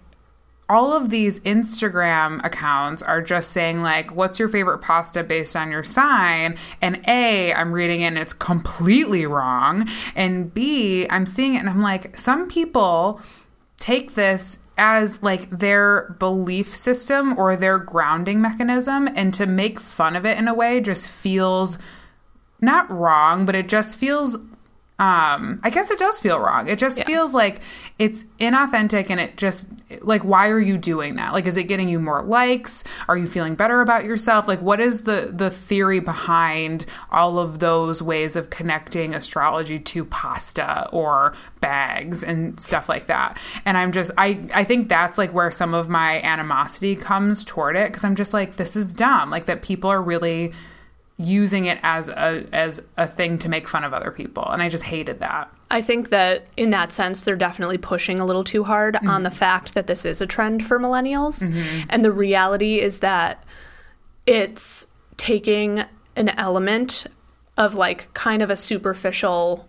[0.69, 5.72] all of these Instagram accounts are just saying like what's your favorite pasta based on
[5.72, 6.58] your sign?
[6.82, 11.69] and A I'm reading it and it's completely wrong and B I'm seeing it and
[11.69, 13.22] I'm like some people
[13.78, 20.15] take this as like their belief system or their grounding mechanism and to make fun
[20.15, 21.77] of it in a way just feels
[22.59, 24.38] not wrong but it just feels
[24.99, 26.67] um i guess it does feel wrong.
[26.69, 27.06] It just Yeah.
[27.06, 27.62] feels like
[27.97, 29.67] it's inauthentic and it just
[30.01, 31.34] like why are you doing that?
[31.34, 32.84] Like is it getting you more likes?
[33.08, 34.47] Are you feeling better about yourself?
[34.47, 40.06] Like what is the the theory behind all of those ways of connecting astrology to
[40.06, 43.39] pasta or bags and stuff like that?
[43.65, 47.75] And i'm just i i think that's like where some of my animosity comes toward
[47.75, 49.32] it because i'm just like this is dumb.
[49.32, 50.53] Like that people are really
[51.17, 54.69] using it as a as a thing to make fun of other people and i
[54.69, 58.63] just hated that I think that in that sense, they're definitely pushing a little too
[58.63, 59.38] hard on the mm-hmm.
[59.39, 61.49] fact that this is a trend for millennials.
[61.49, 61.88] Mm-hmm.
[61.89, 63.43] And the reality is that
[64.28, 64.86] it's
[65.17, 65.84] taking
[66.15, 67.08] an element
[67.58, 69.67] of like kind of a superficial.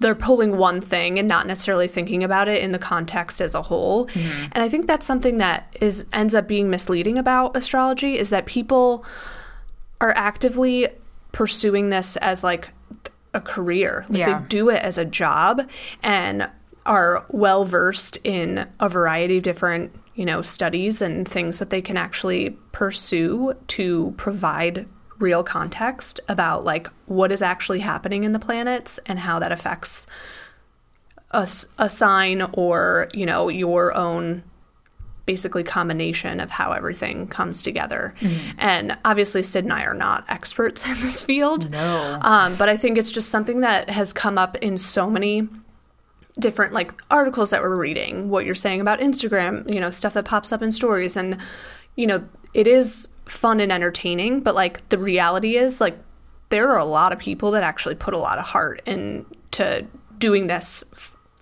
[0.00, 3.62] They're pulling one thing and not necessarily thinking about it in the context as a
[3.62, 4.06] whole.
[4.06, 4.46] Mm-hmm.
[4.50, 8.44] And I think that's something that is ends up being misleading about astrology is that
[8.44, 9.04] people
[10.02, 10.88] are actively
[11.30, 12.68] pursuing this as like
[13.32, 14.04] a career.
[14.10, 14.40] Like Yeah.
[14.40, 15.62] they do it as a job
[16.02, 16.48] and
[16.84, 21.80] are well versed in a variety of different, you know, studies and things that they
[21.80, 24.86] can actually pursue to provide
[25.18, 30.06] real context about like what is actually happening in the planets and how that affects
[31.30, 34.42] a sign or, you know, your own
[35.26, 38.14] basically combination of how everything comes together.
[38.58, 41.70] And obviously Sid and I are not experts in this field.
[41.70, 42.18] No.
[42.22, 45.48] Um, but I think it's just something that has come up in so many
[46.38, 50.24] different like articles that we're reading, what you're saying about Instagram, you know, stuff that
[50.24, 51.36] pops up in stories and
[51.94, 55.98] you know, it is fun and entertaining, but like the reality is like
[56.48, 59.86] there are a lot of people that actually put a lot of heart into
[60.18, 60.84] doing this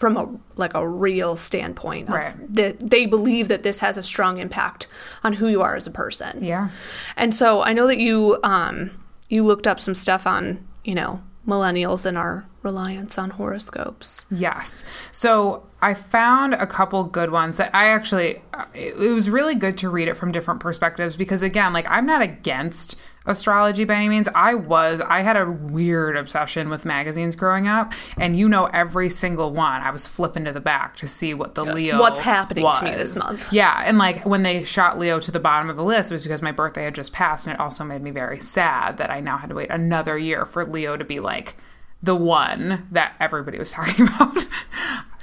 [0.00, 2.54] from a like a real standpoint of Right.
[2.54, 4.88] that they believe that this has a strong impact
[5.22, 6.42] on who you are as a person.
[6.42, 6.70] yeah
[7.16, 8.90] And so I know that you um,
[9.28, 14.26] you looked up some stuff on you know millennials and our reliance on horoscopes.
[14.30, 14.84] Yes.
[15.12, 19.54] So I found a couple good ones that I actually, uh, it, it was really
[19.54, 23.94] good to read it from different perspectives because, again, like I'm not against astrology by
[23.94, 24.28] any means.
[24.34, 29.10] I was, I had a weird obsession with magazines growing up, and you know, every
[29.10, 31.98] single one, I was flipping to the back to see what the Leo.
[31.98, 33.52] What's happening to me this month.
[33.52, 33.82] Yeah.
[33.84, 36.42] And like when they shot Leo to the bottom of the list, it was because
[36.42, 39.36] my birthday had just passed, and it also made me very sad that I now
[39.36, 41.56] had to wait another year for Leo to be like,
[42.02, 44.46] the one that everybody was talking about.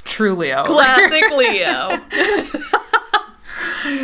[0.04, 0.64] True Leo.
[0.64, 2.00] Classic Leo.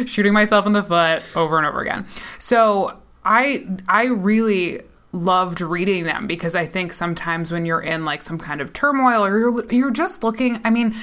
[0.06, 2.06] Shooting myself in the foot over and over again.
[2.40, 4.82] So I I really
[5.12, 9.24] loved reading them because I think sometimes when you're in like some kind of turmoil
[9.24, 10.96] or you're you're just looking, I mean,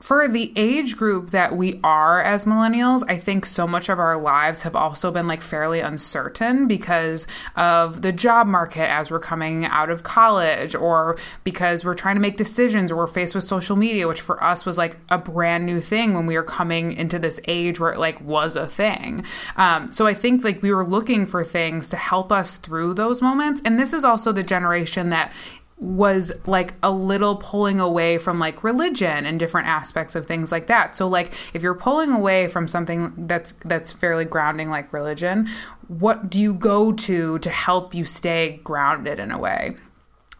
[0.00, 4.16] for the age group that we are as millennials, I think so much of our
[4.16, 9.64] lives have also been like fairly uncertain because of the job market as we're coming
[9.64, 13.76] out of college, or because we're trying to make decisions, or we're faced with social
[13.76, 17.18] media, which for us was like a brand new thing when we were coming into
[17.18, 19.24] this age where it like was a thing.
[19.56, 23.20] Um, so I think like we were looking for things to help us through those
[23.20, 23.60] moments.
[23.64, 25.32] And this is also the generation that
[25.80, 30.66] was like a little pulling away from like religion and different aspects of things like
[30.66, 30.96] that.
[30.96, 35.48] So like if you're pulling away from something that's that's fairly grounding like religion,
[35.86, 39.76] what do you go to to help you stay grounded in a way?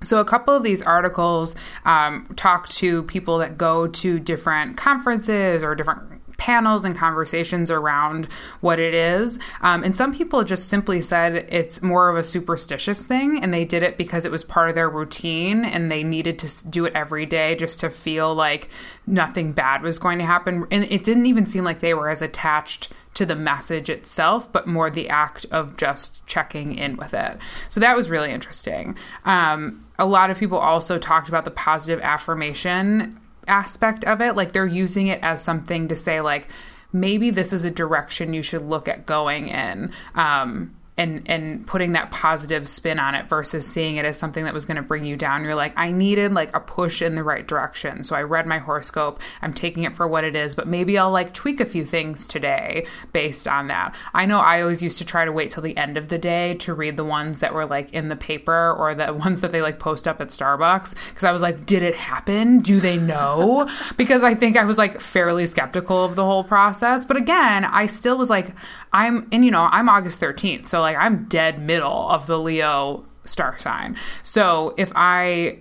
[0.03, 5.64] So, a couple of these articles um, talk to people that go to different conferences
[5.64, 8.27] or different panels and conversations around
[8.62, 9.38] what it is.
[9.61, 13.66] Um, and some people just simply said it's more of a superstitious thing and they
[13.66, 16.94] did it because it was part of their routine and they needed to do it
[16.94, 18.70] every day just to feel like
[19.07, 20.66] nothing bad was going to happen.
[20.70, 24.68] And it didn't even seem like they were as attached to the message itself, but
[24.68, 27.37] more the act of just checking in with it.
[27.68, 28.96] So that was really interesting.
[29.24, 34.37] Um, a lot of people also talked about the positive affirmation aspect of it.
[34.37, 36.48] Like they're using it as something to say, like,
[36.92, 39.92] maybe this is a direction you should look at going in.
[40.14, 44.52] Um, and and putting that positive spin on it versus seeing it as something that
[44.52, 45.44] was going to bring you down.
[45.44, 48.58] You're like i needed like a push in the right direction so i read my
[48.58, 49.20] horoscope.
[49.40, 52.26] I'm taking it for what it is but maybe i'll like tweak a few things
[52.26, 53.94] today based on that.
[54.12, 56.54] I know i always used to try to wait till the end of the day
[56.56, 59.62] to read the ones that were like in the paper or the ones that they
[59.62, 62.61] like post up at starbucks because i was like did it happen?
[62.61, 63.68] Do they know?
[63.96, 67.87] Because i think i was like fairly skeptical of the whole process but again i
[67.87, 68.54] still was like
[68.92, 73.05] i'm and you know i'm august 13th so like I'm dead middle of the Leo
[73.24, 73.96] star sign.
[74.22, 75.59] So if I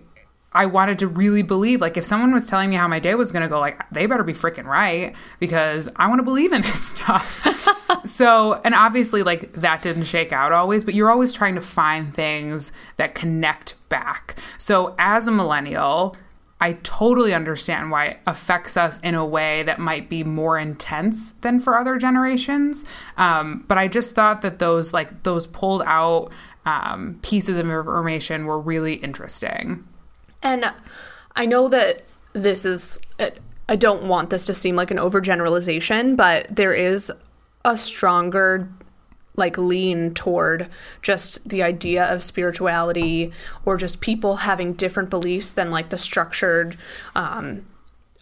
[0.53, 3.31] I wanted to really believe like if someone was telling me how my day was
[3.31, 6.61] going to go like they better be freaking right because I want to believe in
[6.61, 7.45] this stuff.
[8.05, 12.13] so, and obviously like that didn't shake out always, but you're always trying to find
[12.13, 14.39] things that connect back.
[14.57, 16.15] So, as a millennial,
[16.59, 21.33] I totally understand why it affects us in a way that might be more intense
[21.41, 22.83] than for other generations.
[23.17, 26.31] Um, but I just thought that those like those pulled out
[26.65, 29.87] um, pieces of information were really interesting.
[30.41, 30.65] And
[31.35, 32.99] I know that this is.
[33.69, 37.11] I don't want this to seem like an overgeneralization, but there is
[37.65, 38.69] a stronger
[39.37, 40.67] like lean toward
[41.01, 43.31] just the idea of spirituality
[43.63, 46.75] or just people having different beliefs than like the structured
[47.15, 47.65] um,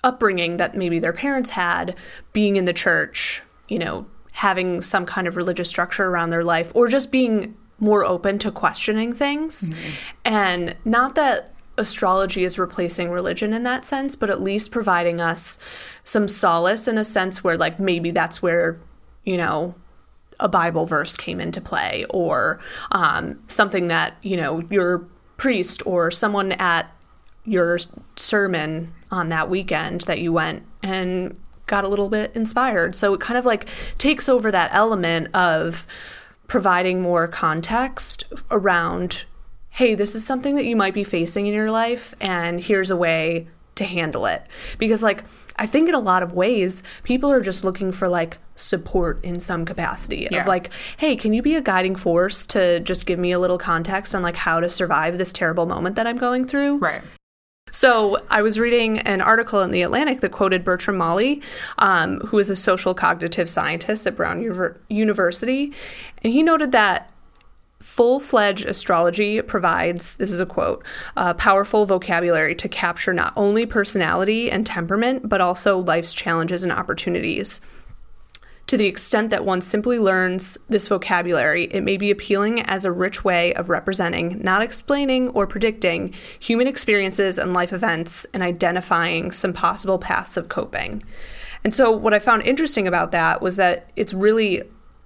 [0.03, 1.95] upbringing that maybe their parents had,
[2.33, 6.71] being in the church, you know, having some kind of religious structure around their life,
[6.75, 9.69] or just being more open to questioning things.
[9.69, 9.91] Mm-hmm.
[10.25, 15.57] And not that astrology is replacing religion in that sense, but at least providing us
[16.03, 18.77] some solace in a sense where, like, maybe that's where,
[19.23, 19.75] you know,
[20.39, 22.59] a Bible verse came into play or
[22.91, 26.91] um, something that, you know, your priest or someone at
[27.45, 27.79] your
[28.15, 32.95] sermon on that weekend that you went and got a little bit inspired.
[32.95, 33.67] So it kind of like
[33.97, 35.87] takes over that element of
[36.47, 39.25] providing more context around
[39.75, 42.95] hey, this is something that you might be facing in your life, and here's a
[42.95, 43.45] way
[43.75, 44.41] to handle it.
[44.77, 45.25] Because, like,
[45.57, 49.39] I think in a lot of ways, people are just looking for like support in
[49.39, 50.41] some capacity yeah.
[50.41, 53.57] of like, hey, can you be a guiding force to just give me a little
[53.57, 56.77] context on like how to survive this terrible moment that I'm going through?
[56.77, 57.01] Right.
[57.71, 61.41] So I was reading an article in the Atlantic that quoted Bertram Malle,
[61.77, 64.41] um, who is a social cognitive scientist at Brown
[64.87, 65.73] University,
[66.23, 67.11] and he noted that
[67.81, 70.83] Full fledged astrology provides, this is a quote,
[71.17, 76.71] a powerful vocabulary to capture not only personality and temperament, but also life's challenges and
[76.71, 77.61] opportunities.
[78.67, 82.91] To the extent that one simply learns this vocabulary, it may be appealing as a
[82.91, 89.31] rich way of representing, not explaining or predicting, human experiences and life events and identifying
[89.31, 91.03] some possible paths of coping.
[91.63, 94.63] And so, what I found interesting about that was that it's really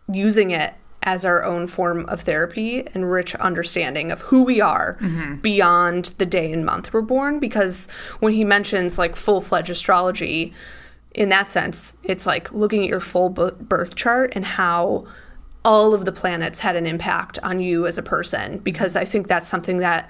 [0.08, 4.98] using it as our own form of therapy and rich understanding of who we are
[5.02, 5.36] mm-hmm.
[5.36, 7.40] beyond the day and month we're born.
[7.40, 7.88] Because
[8.20, 10.54] when he mentions like full fledged astrology,
[11.14, 15.08] in that sense, it's like looking at your full birth chart and how
[15.66, 18.60] all of the planets had an impact on you as a person.
[18.60, 20.10] Because I think that's something that,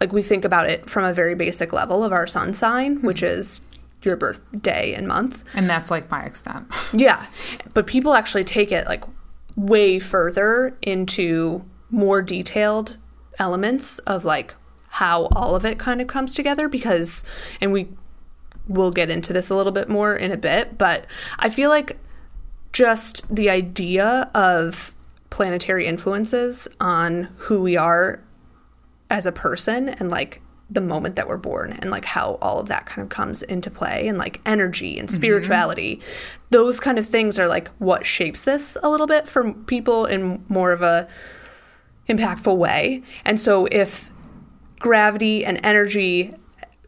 [0.00, 3.06] like, we think about it from a very basic level of our sun sign, mm-hmm.
[3.06, 3.60] which is
[4.02, 5.44] your birthday and month.
[5.54, 6.66] And that's like my extent.
[6.92, 7.26] yeah.
[7.72, 9.04] But people actually take it like
[9.56, 12.96] way further into more detailed
[13.38, 14.54] elements of like
[14.88, 17.24] how all of it kind of comes together because
[17.60, 17.88] and we
[18.68, 21.06] will get into this a little bit more in a bit but
[21.38, 21.98] i feel like
[22.72, 24.94] just the idea of
[25.30, 28.22] planetary influences on who we are
[29.10, 30.40] as a person and like
[30.72, 33.70] the moment that we're born and like how all of that kind of comes into
[33.70, 35.16] play and like energy and mm-hmm.
[35.16, 36.46] spirituality mm-hmm.
[36.50, 40.44] those kind of things are like what shapes this a little bit for people in
[40.48, 41.06] more of a
[42.08, 44.10] impactful way and so if
[44.78, 46.34] gravity and energy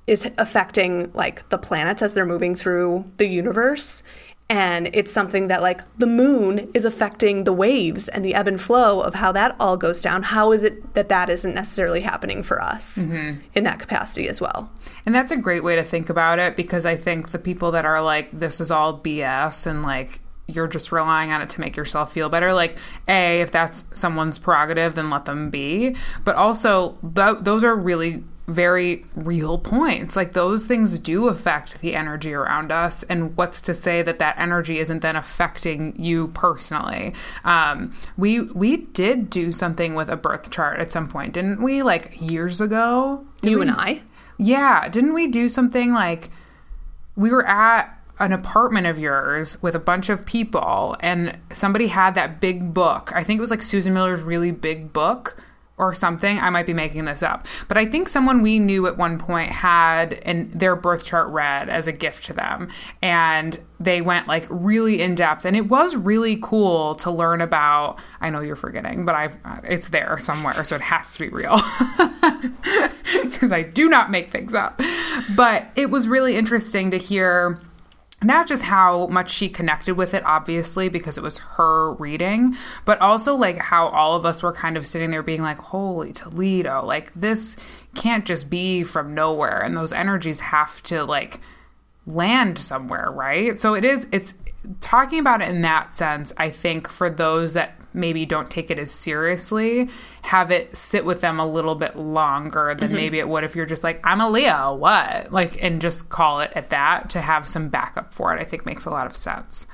[0.06, 4.02] is affecting like the planets as they're moving through the universe
[4.50, 8.60] and it's something that like the moon is affecting the waves and the ebb and
[8.60, 12.42] flow of how that all goes down how is it that that isn't necessarily happening
[12.42, 13.40] for us mm-hmm.
[13.54, 14.70] in that capacity as well
[15.06, 17.84] and that's a great way to think about it because i think the people that
[17.84, 21.74] are like this is all bs and like you're just relying on it to make
[21.74, 22.52] yourself feel better.
[22.52, 22.76] Like,
[23.08, 25.96] A, if that's someone's prerogative, then let them be.
[26.22, 30.16] But also, th- those are really very real points.
[30.16, 34.38] Like those things do affect the energy around us, and what's to say that that
[34.38, 37.14] energy isn't then affecting you personally?
[37.44, 41.82] Um, we we did do something with a birth chart at some point, didn't we?
[41.82, 43.26] Like years ago.
[43.42, 44.02] Did you we, and I.
[44.38, 46.30] Yeah, didn't we do something like?
[47.16, 52.14] we were at an apartment of yours with a bunch of people and somebody had
[52.14, 53.12] that big book.
[53.14, 55.36] I think it was like Susan Miller's really big book
[55.76, 56.38] or something.
[56.38, 57.46] I might be making this up.
[57.66, 61.68] But I think someone we knew at one point had in their birth chart read
[61.68, 62.68] as a gift to them.
[63.02, 67.98] And they went like really in depth and it was really cool to learn about
[68.20, 71.28] I know you're forgetting, but I've uh, it's there somewhere, so it has to be
[71.28, 71.58] real.
[73.32, 74.80] Cuz I do not make things up.
[75.34, 77.58] But it was really interesting to hear
[78.24, 83.00] not just how much she connected with it, obviously, because it was her reading, but
[83.00, 86.84] also like how all of us were kind of sitting there being like, holy Toledo,
[86.84, 87.56] like this
[87.94, 89.60] can't just be from nowhere.
[89.60, 91.40] And those energies have to like
[92.06, 93.58] land somewhere, right?
[93.58, 94.34] So it is, it's
[94.80, 98.78] talking about it in that sense, I think for those that maybe don't take it
[98.78, 99.88] as seriously,
[100.22, 102.96] have it sit with them a little bit longer than mm-hmm.
[102.96, 105.32] maybe it would if you're just like, I'm a Leo, what?
[105.32, 108.66] Like, and just call it at that to have some backup for it, I think
[108.66, 109.66] makes a lot of sense.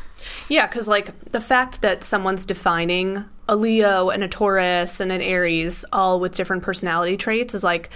[0.48, 5.22] Yeah, because like the fact that someone's defining a Leo and a Taurus and an
[5.22, 7.90] Aries all with different personality traits is like,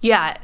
[0.00, 0.36] yeah,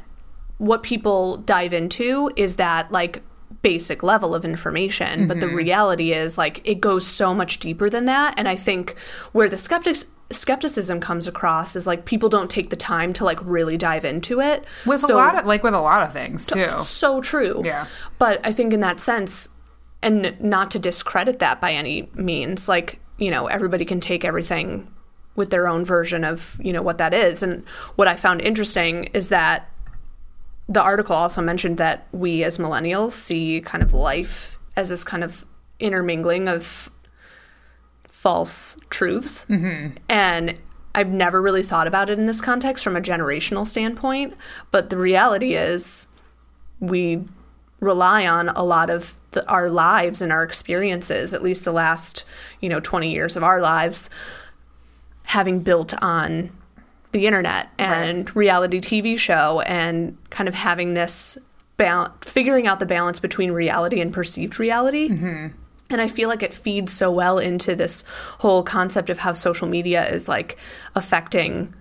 [0.57, 3.21] what people dive into is that like
[3.63, 5.27] basic level of information mm-hmm.
[5.27, 5.55] but the mm-hmm.
[5.55, 8.33] reality is like it goes so much deeper than that.
[8.37, 8.95] And i think
[9.31, 13.39] where the skeptics skepticism comes across is like people don't take the time to like
[13.41, 14.65] really dive into it.
[14.85, 16.67] With so, a lot of like with a lot of things too.
[16.69, 17.61] so, so true.
[17.63, 17.87] Yeah.
[18.19, 19.49] But i think in that sense
[20.01, 24.91] and not to discredit that by any means like you know everybody can take everything
[25.35, 27.43] with their own version of you know what that is.
[27.43, 27.63] And
[27.95, 29.69] what i found interesting is that
[30.69, 35.23] the article also mentioned that we as millennials see kind of life as this kind
[35.23, 35.45] of
[35.79, 36.89] intermingling of
[38.07, 39.45] false truths.
[39.45, 39.97] Mm-hmm.
[40.07, 40.57] And
[40.95, 44.35] I've never really thought about it in this context from a generational standpoint.
[44.71, 46.07] But the reality is,
[46.79, 47.23] we
[47.79, 52.25] rely on a lot of the, our lives and our experiences, at least the last,
[52.61, 54.09] you know, 20 years of our lives,
[55.23, 56.51] having built on
[57.13, 58.35] the internet and right.
[58.35, 61.37] reality TV show and kind of having this
[61.77, 65.09] balance, figuring out the balance between reality and perceived reality.
[65.09, 65.47] Mm-hmm.
[65.89, 68.03] And I feel like it feeds so well into this
[68.39, 70.57] whole concept of how social media is like
[70.95, 71.73] affecting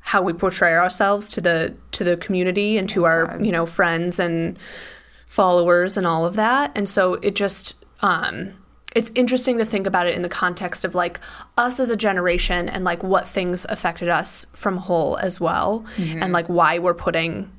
[0.00, 4.18] how we portray ourselves to the to the community and to our you know friends
[4.18, 4.58] and
[5.26, 6.72] followers and all of that.
[6.74, 8.54] And so it just um,
[8.96, 11.20] it's interesting to think about it in the context of like
[11.56, 16.22] us as a generation and like what things affected us from whole as well mm-hmm.
[16.22, 17.50] and like why we're putting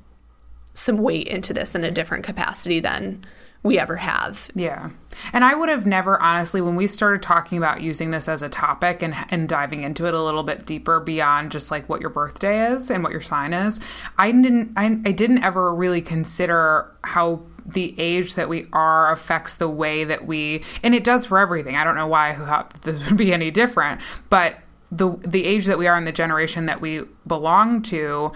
[0.74, 3.24] some weight into this in a different capacity than
[3.62, 4.50] we ever have.
[4.54, 4.90] Yeah.
[5.34, 8.48] And I would have never honestly when we started talking about using this as a
[8.48, 12.10] topic and and diving into it a little bit deeper beyond just like what your
[12.10, 13.80] birthday is and what your sign is,
[14.16, 19.56] I didn't I, I didn't ever really consider how the age that we are affects
[19.56, 21.76] the way that we and it does for everything.
[21.76, 24.56] I don't know why I thought this would be any different, but
[24.90, 28.32] the the age that we are and the generation that we belong to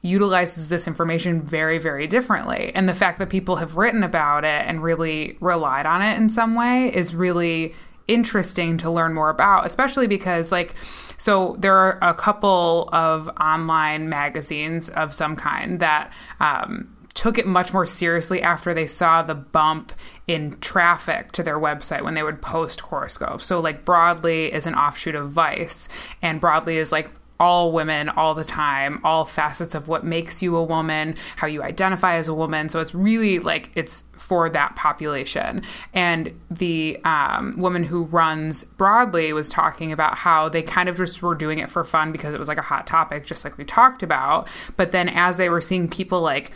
[0.00, 4.64] utilizes this information very very differently and the fact that people have written about it
[4.66, 7.74] and really relied on it in some way is really
[8.06, 10.74] interesting to learn more about especially because like
[11.18, 16.88] so there are a couple of online magazines of some kind that um,
[17.18, 19.90] took it much more seriously after they saw the bump
[20.28, 23.44] in traffic to their website when they would post horoscopes.
[23.44, 25.88] So, like, Broadly is an offshoot of Vice,
[26.22, 27.10] and Broadly is like
[27.40, 31.60] all women all the time, all facets of what makes you a woman, how you
[31.60, 32.68] identify as a woman.
[32.68, 35.62] So it's really like it's for that population.
[35.94, 41.20] And the um, woman who runs Broadly was talking about how they kind of just
[41.20, 43.64] were doing it for fun because it was like a hot topic, just like we
[43.64, 44.48] talked about.
[44.76, 46.52] But then as they were seeing people like,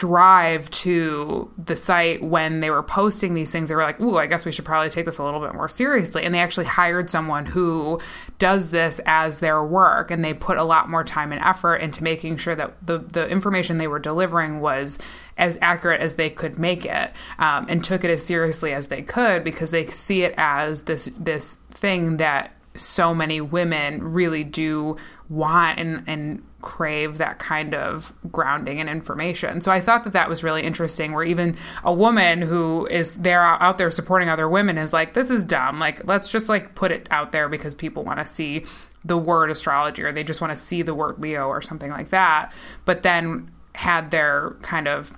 [0.00, 3.68] drive to the site when they were posting these things.
[3.68, 5.68] They were like ooh i guess we should probably take this a little bit more
[5.68, 6.22] seriously.
[6.22, 8.00] And they actually hired someone who
[8.38, 12.02] does this as their work and they put a lot more time and effort into
[12.02, 14.98] making sure that the, the information they were delivering was
[15.36, 19.02] as accurate as they could make it um, and took it as seriously as they
[19.02, 24.96] could because they see it as this this thing that so many women really do
[25.28, 29.60] want and, and crave that kind of grounding and information.
[29.60, 33.42] So I thought that that was really interesting where even a woman who is there
[33.42, 35.78] out there supporting other women is like this is dumb.
[35.78, 38.64] Like let's just like put it out there because people want to see
[39.04, 42.10] the word astrology or they just want to see the word Leo or something like
[42.10, 42.52] that.
[42.84, 45.14] But then had their kind of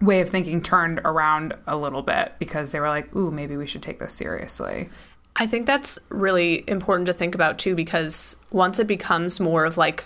[0.00, 3.66] way of thinking turned around a little bit because they were like, "Ooh, maybe we
[3.66, 4.88] should take this seriously."
[5.36, 9.78] I think that's really important to think about too because once it becomes more of
[9.78, 10.04] like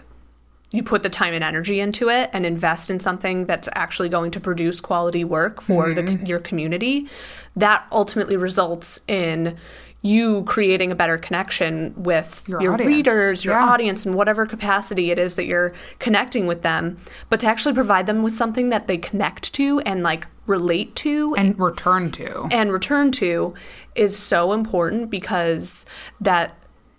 [0.74, 4.30] you put the time and energy into it and invest in something that's actually going
[4.32, 6.22] to produce quality work for Mm-hmm.
[6.24, 7.08] the, your community,
[7.54, 9.56] that ultimately results in
[10.02, 13.64] you creating a better connection with Your your, readers, your Yeah.
[13.72, 16.98] audience, in whatever capacity it is that you're connecting with them,
[17.30, 21.34] but to actually provide them with something that they connect to and like relate to
[21.36, 22.46] and return to.
[22.50, 23.54] and return to
[23.94, 25.86] is so important because
[26.20, 26.54] that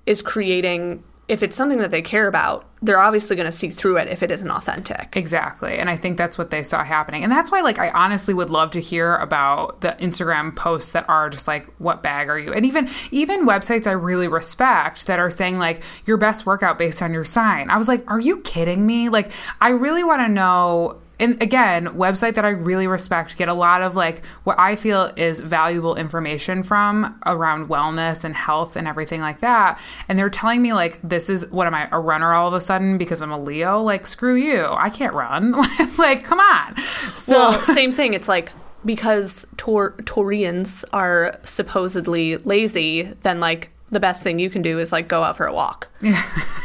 [0.07, 3.97] is creating if it's something that they care about they're obviously going to see through
[3.97, 5.77] it if it isn't authentic Exactly.
[5.77, 7.23] And I think that's what they saw happening.
[7.23, 11.07] And that's why like I honestly would love to hear about the Instagram posts that
[11.09, 12.53] are just like what bag are you?
[12.53, 17.01] And even even websites I really respect that are saying like your best workout based
[17.01, 17.69] on your sign.
[17.69, 21.87] I was like, "Are you kidding me?" Like I really want to know and again,
[21.87, 25.95] website that I really respect get a lot of like what I feel is valuable
[25.95, 29.79] information from around wellness and health and everything like that.
[30.07, 32.61] And they're telling me like this is what am I a runner all of a
[32.61, 33.81] sudden because I'm a Leo?
[33.81, 34.65] Like screw you.
[34.69, 35.51] I can't run.
[35.97, 36.75] like come on.
[37.15, 38.51] So well same thing it's like
[38.83, 44.91] because Tor- Taurians are supposedly lazy then like the best thing you can do is
[44.91, 45.89] like go out for a walk.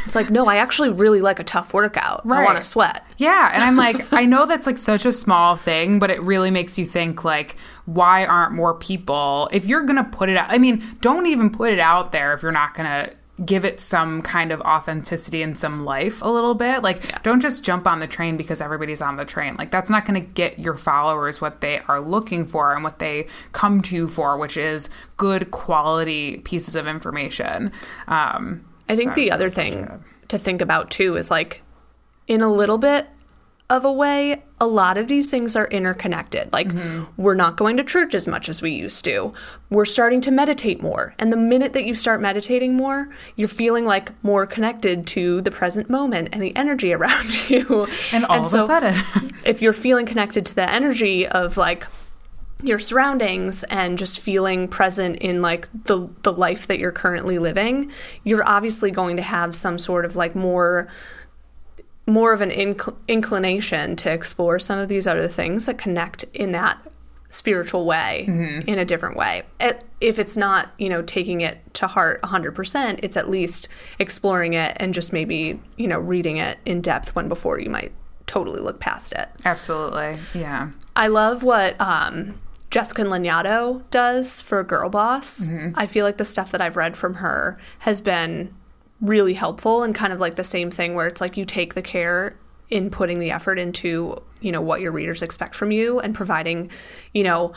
[0.07, 2.23] It's like no i actually really like a tough workout.
[2.25, 3.07] I want to sweat.
[3.19, 6.51] Yeah, and I'm like, I know that's like such a small thing, but it really
[6.51, 7.55] makes you think like,
[7.85, 9.49] why aren't more people?
[9.53, 12.43] If you're gonna put it out, I mean, don't even put it out there if
[12.43, 13.11] you're not gonna
[13.45, 16.83] give it some kind of authenticity and some life a little bit.
[16.83, 19.57] Like, don't just jump on the train because everybody's on the train.
[19.57, 23.27] Like, that's not gonna get your followers what they are looking for and what they
[23.53, 27.73] come to you for, which is good quality pieces of information.
[28.09, 31.63] Um, I think so the other thing to think about too is like,
[32.27, 33.09] in a little bit
[33.71, 36.53] of a way, a lot of these things are interconnected.
[36.53, 37.05] Like, mm-hmm.
[37.17, 39.33] we're not going to church as much as we used to.
[39.71, 41.15] We're starting to meditate more.
[41.19, 45.51] And the minute that you start meditating more, you're feeling like more connected to the
[45.51, 47.87] present moment and the energy around you.
[48.13, 48.95] And all of a sudden.
[49.45, 51.87] if you're feeling connected to the energy of like
[52.63, 57.91] your surroundings and just feeling present in like the the life that you're currently living,
[58.25, 60.89] you're obviously going to have some sort of like more
[62.11, 66.53] more of an inc- inclination to explore some of these other things that connect in
[66.53, 66.79] that
[67.31, 68.25] spiritual way
[68.67, 69.45] in a different way.
[69.61, 73.69] It, if it's not, you know, taking it to heart 100%, it's at least
[74.01, 77.93] exploring it and just maybe, you know, reading it in depth when before you might
[78.27, 79.29] totally look past it.
[79.45, 80.19] Absolutely.
[80.35, 80.71] Yeah.
[80.97, 82.41] I love what um,
[82.71, 85.49] Jessica Lanyadoo does for Girl Boss.
[85.77, 88.55] I feel like the stuff that I've read from her has been
[89.01, 91.83] really helpful and kind of like the same thing where it's like you take the
[91.83, 92.37] care
[92.69, 96.71] in putting the effort into you know what your readers expect from you and providing
[97.15, 97.53] you know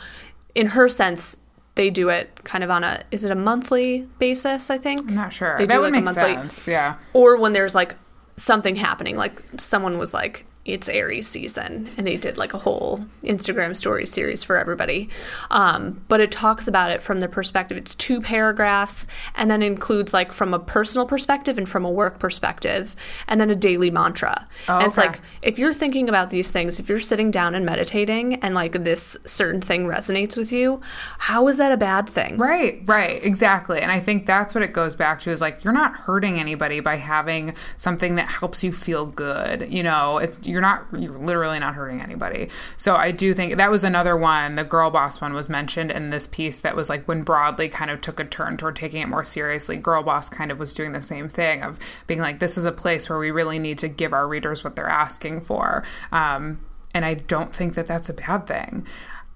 [0.54, 1.36] in her sense
[1.76, 5.14] they do it kind of on a is it a monthly basis i think I'm
[5.14, 5.56] not sure.
[5.58, 6.66] They that do, would like, a monthly- sense.
[6.68, 6.96] Yeah.
[7.12, 7.94] or when there's like
[8.36, 13.04] something happening like someone was like it's aries season and they did like a whole
[13.22, 15.08] instagram story series for everybody
[15.50, 20.14] um, but it talks about it from the perspective it's two paragraphs and then includes
[20.14, 22.96] like from a personal perspective and from a work perspective
[23.28, 25.08] and then a daily mantra Oh, and it's okay.
[25.08, 28.72] like if you're thinking about these things if you're sitting down and meditating and like
[28.84, 30.80] this certain thing resonates with you
[31.18, 33.80] how is that a bad thing Right, right, exactly.
[33.80, 36.80] And I think that's what it goes back to is like you're not hurting anybody
[36.80, 39.72] by having something that helps you feel good.
[39.72, 42.48] You know, it's you're not you're literally not hurting anybody.
[42.76, 46.10] So I do think that was another one, the girl boss one was mentioned in
[46.10, 49.08] this piece that was like when Broadly kind of took a turn toward taking it
[49.08, 52.56] more seriously, Girl Boss kind of was doing the same thing of being like this
[52.56, 55.82] is a place where we really need to give our readers what they're asking for.
[56.12, 58.86] Um and I don't think that that's a bad thing.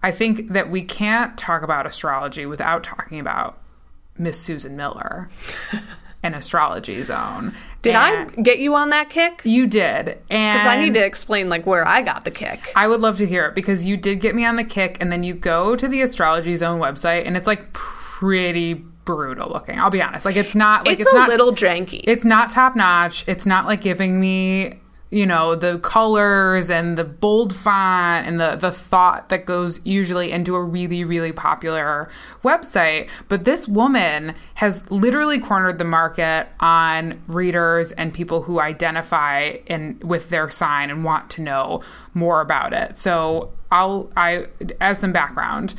[0.01, 3.59] I think that we can't talk about astrology without talking about
[4.17, 5.29] Miss Susan Miller
[6.23, 7.55] and Astrology Zone.
[7.83, 11.05] did And i get you on that kick You did, and because i need to
[11.05, 13.97] explain like where i got the kick I would love to hear it because you
[13.97, 17.27] did get me on the kick, and then you go to the Astrology Zone website,
[17.27, 19.79] and it's like pretty brutal looking.
[19.79, 22.03] I'll be honest, like it's not like it's, it's, a not little janky.
[22.05, 23.27] it's not top notch.
[23.27, 24.79] It's not like giving me,
[25.11, 30.31] you know, the colors and the bold font and the the thought that goes usually
[30.31, 32.11] into a really really popular
[32.45, 33.09] website.
[33.29, 39.99] But this woman has literally cornered the market on readers and people who identify in
[40.05, 41.83] with their sign and want to know
[42.13, 42.99] more about it.
[42.99, 44.47] So I'll I
[44.81, 45.75] as some background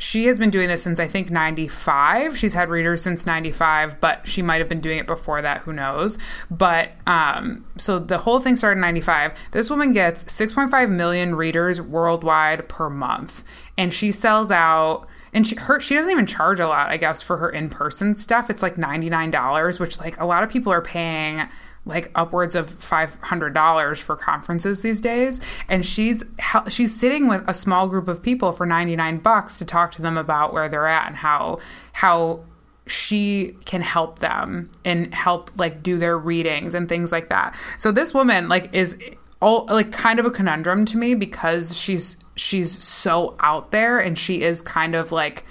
[0.00, 2.36] she has been doing this since I think 95.
[2.36, 5.60] She's had readers since 95, but she might have been doing it before that.
[5.62, 6.16] Who knows?
[6.50, 9.32] But um, so the whole thing started in 95.
[9.52, 13.44] This woman gets 6.5 million readers worldwide per month,
[13.76, 15.06] and she sells out.
[15.32, 18.16] And she her she doesn't even charge a lot, I guess, for her in person
[18.16, 18.50] stuff.
[18.50, 21.48] It's like ninety nine dollars, which like a lot of people are paying
[21.86, 26.24] like upwards of $500 for conferences these days and she's
[26.68, 30.18] she's sitting with a small group of people for 99 bucks to talk to them
[30.18, 31.58] about where they're at and how
[31.92, 32.44] how
[32.86, 37.56] she can help them and help like do their readings and things like that.
[37.78, 38.96] So this woman like is
[39.40, 44.18] all like kind of a conundrum to me because she's she's so out there and
[44.18, 45.44] she is kind of like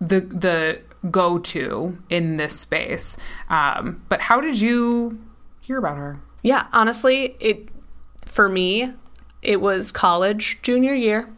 [0.00, 0.80] the the
[1.10, 3.16] go to in this space.
[3.48, 5.18] Um, but how did you
[5.70, 6.18] hear about her?
[6.42, 7.68] Yeah, honestly, it
[8.26, 8.92] for me,
[9.40, 11.28] it was college junior year.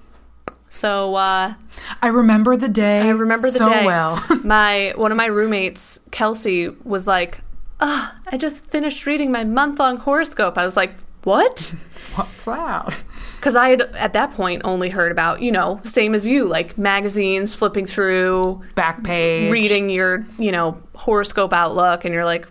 [0.71, 1.53] So uh,
[2.01, 3.03] I remember the day.
[3.03, 3.85] I remember the so day.
[3.85, 4.25] well.
[4.45, 7.41] my one of my roommates, Kelsey, was like,
[7.79, 11.75] "Ah, I just finished reading my month long horoscope." I was like, "What?"
[12.15, 13.05] What's that?
[13.37, 16.77] Because I had at that point only heard about, you know, same as you, like
[16.79, 19.51] magazines, flipping through, Back page.
[19.51, 22.47] reading your, you know, horoscope outlook, and you're like,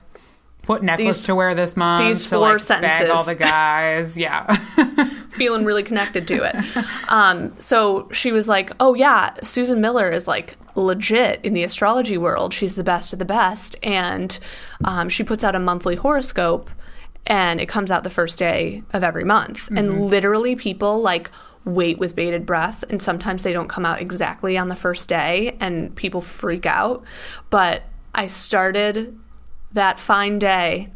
[0.68, 2.05] What necklace these- to wear this month?
[2.07, 4.18] these to, four like, Bag all the guys.
[4.18, 4.45] Yeah.
[5.32, 6.86] feeling really connected to it.
[7.09, 12.18] Um, so she was like, "Oh yeah, Susan Miller is like legit in the astrology
[12.18, 12.53] world.
[12.53, 14.38] She's the best of the best." And
[14.86, 16.70] um, she puts out a monthly horoscope,
[17.26, 19.70] and it comes out the first day of every month.
[19.72, 21.32] And literally, people like
[21.66, 25.57] wait with bated breath, and sometimes they don't come out exactly on the first day,
[25.59, 27.03] and people freak out.
[27.49, 27.84] But
[28.14, 29.18] I started
[29.74, 30.90] that fine day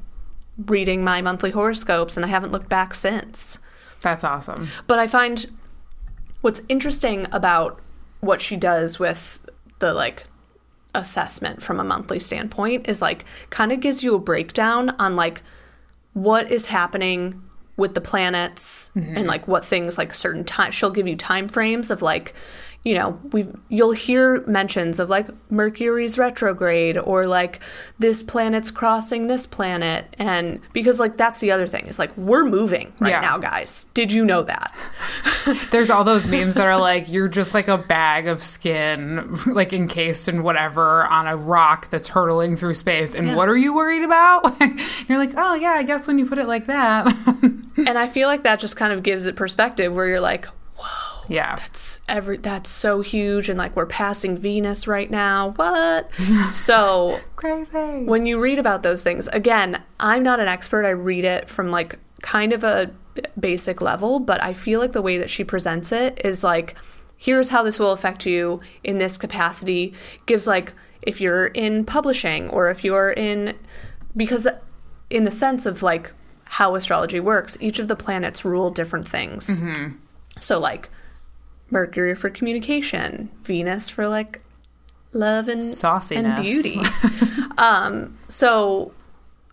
[0.58, 3.60] reading my monthly horoscopes, and I haven't looked back since.
[4.02, 4.70] That's awesome.
[4.88, 5.46] But I find
[6.42, 7.82] what's interesting about
[8.22, 9.40] what she does with
[9.80, 10.28] the like
[10.94, 15.42] assessment from a monthly standpoint is like kind of gives you a breakdown on like
[16.14, 17.44] what is happening
[17.78, 19.18] with the planets mm-hmm.
[19.18, 22.34] and like what things like certain time she'll give you time frames of like
[22.86, 27.60] you know we you'll hear mentions of like mercury's retrograde or like
[28.00, 32.46] this planet's crossing this planet and because like that's the other thing is like we're
[32.46, 33.22] moving right Yeah.
[33.22, 34.74] now guys did you know that
[35.72, 39.74] There's all those memes that are like you're just like a bag of skin, like
[39.74, 43.14] encased in whatever on a rock that's hurtling through space.
[43.14, 43.36] And Yeah.
[43.36, 44.60] what are you worried about?
[45.08, 47.06] you're like, oh yeah, I guess when you put it like that.
[47.78, 50.48] and I feel like that just kind of gives it perspective where you're like,
[51.28, 51.56] yeah.
[51.66, 55.52] it's every that's so huge and like we're passing Venus right now.
[55.56, 56.10] What?
[56.54, 58.04] so Crazy.
[58.06, 60.86] when you read about those things, again, I'm not an expert.
[60.86, 62.92] I read it from like kind of a
[63.40, 66.76] basic level, but I feel like the way that she presents it is like
[67.18, 69.94] here's how this will affect you in this capacity
[70.26, 73.58] gives like if you're in publishing or if you're in
[74.18, 74.48] because
[75.10, 76.12] in the sense of like
[76.46, 79.62] how astrology works, each of the planets rule different things.
[79.62, 79.96] Mm-hmm.
[80.40, 80.90] So like
[81.70, 84.42] Mercury for communication, Venus for like
[85.14, 86.18] love and Sauciness.
[86.18, 86.80] and beauty.
[87.58, 88.92] um, so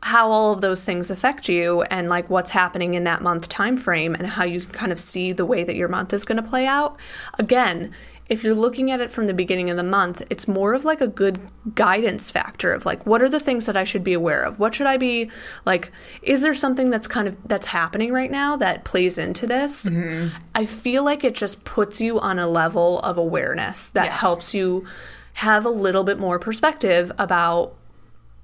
[0.02, 3.76] how all of those things affect you and like what's happening in that month time
[3.76, 6.42] frame and how you can kind of see the way that your month is going
[6.42, 6.98] to play out.
[7.38, 7.92] Again,
[8.28, 11.00] if you're looking at it from the beginning of the month, it's more of like
[11.00, 11.38] a good
[11.74, 14.58] guidance factor of like what are the things that I should be aware of?
[14.58, 15.30] What should I be
[15.64, 15.90] like
[16.22, 19.86] is there something that's kind of that's happening right now that plays into this?
[19.86, 20.34] Mm-hmm.
[20.54, 24.20] I feel like it just puts you on a level of awareness that Yes.
[24.20, 24.86] helps you
[25.34, 27.74] have a little bit more perspective about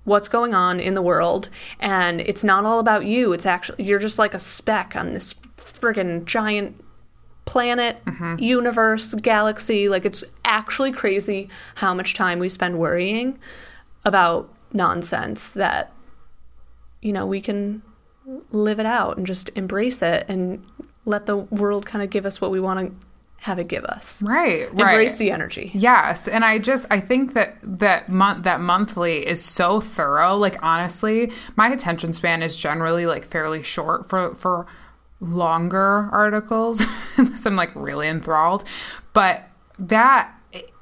[0.05, 1.51] what's going on in the world
[1.81, 5.35] and it's not all about you it's actually you're just like a speck on this
[5.59, 6.83] friggin' giant
[7.49, 8.37] planet mm-hmm.
[8.39, 13.39] universe galaxy like it's actually crazy how much time we spend worrying
[14.05, 15.91] about nonsense that
[17.01, 17.81] you know we can
[18.51, 20.63] live it out and just embrace it and
[21.07, 23.07] let the world kind of give us what we want to
[23.41, 24.71] have it give us Right.
[24.75, 24.91] Right.
[24.91, 29.43] embrace the energy Yes, and I just I think that that month that monthly is
[29.43, 30.37] so thorough.
[30.37, 34.67] Like honestly, my attention span is generally like fairly short for for
[35.21, 36.83] longer articles
[37.17, 38.65] unless I'm like really enthralled.
[39.13, 39.49] But
[39.79, 40.35] that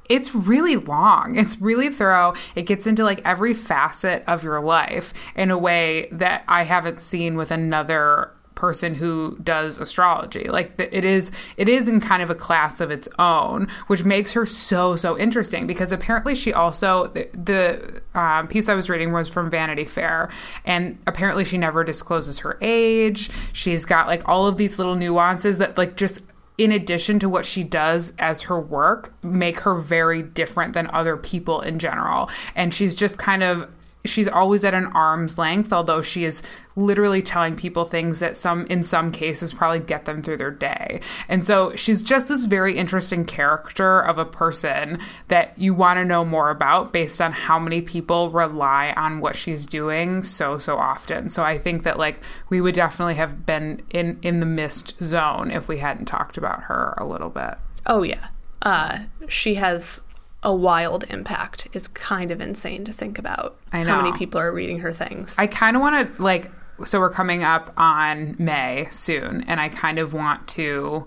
[0.08, 1.36] it's really long.
[1.36, 2.34] It's really thorough.
[2.54, 7.00] It gets into like every facet of your life in a way that I haven't
[7.00, 10.44] seen with another person who does astrology.
[10.44, 14.32] Like it is it is in kind of a class of its own which makes
[14.32, 19.12] her so so interesting because apparently she also the, the um, piece i was reading
[19.12, 20.30] was from vanity fair
[20.64, 23.30] and apparently she never discloses her age.
[23.52, 26.22] She's got like all of these little nuances that like just
[26.58, 31.16] in addition to what she does as her work make her very different than other
[31.16, 32.30] people in general.
[32.54, 33.70] And she's just kind of
[34.06, 36.42] she's always at an arm's length, although she is
[36.76, 41.00] literally telling people things that some in some cases probably get them through their day.
[41.28, 44.98] And so she's just this very interesting character of a person
[45.28, 49.36] that you want to know more about based on how many people rely on what
[49.36, 51.30] she's doing so so often.
[51.30, 55.50] So I think that like we would definitely have been in in the missed zone
[55.50, 57.54] if we hadn't talked about her a little bit.
[57.86, 58.28] Oh yeah.
[58.62, 60.02] Uh, she has
[60.46, 61.66] a wild impact.
[61.72, 65.36] is kind of insane to think about I how many people are reading her things.
[65.38, 66.50] I kind of want to like
[66.84, 71.06] so we're coming up on May soon and I kind of want to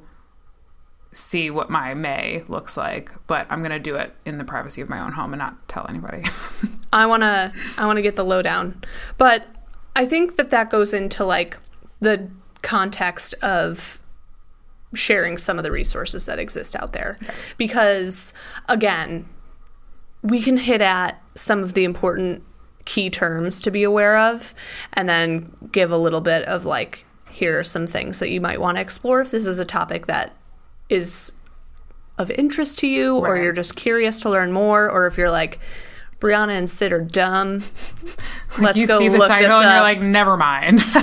[1.13, 4.81] see what my May looks like, but I'm going to do it in the privacy
[4.81, 6.23] of my own home and not tell anybody.
[6.93, 8.83] I want to I want to get the lowdown.
[9.17, 9.47] But
[9.95, 11.57] I think that that goes into like
[12.01, 12.29] the
[12.61, 14.01] context of
[14.93, 17.17] sharing some of the resources that exist out there.
[17.57, 18.33] Because
[18.67, 19.27] again,
[20.21, 22.43] we can hit at some of the important
[22.85, 24.53] key terms to be aware of
[24.93, 28.59] and then give a little bit of like here are some things that you might
[28.59, 30.35] want to explore if this is a topic that
[30.89, 31.31] is
[32.17, 35.59] of interest to you or you're just curious to learn more or if you're like
[36.19, 37.63] Brianna and Sid are dumb.
[38.59, 40.81] Let's you go see the look title this and you're like never mind.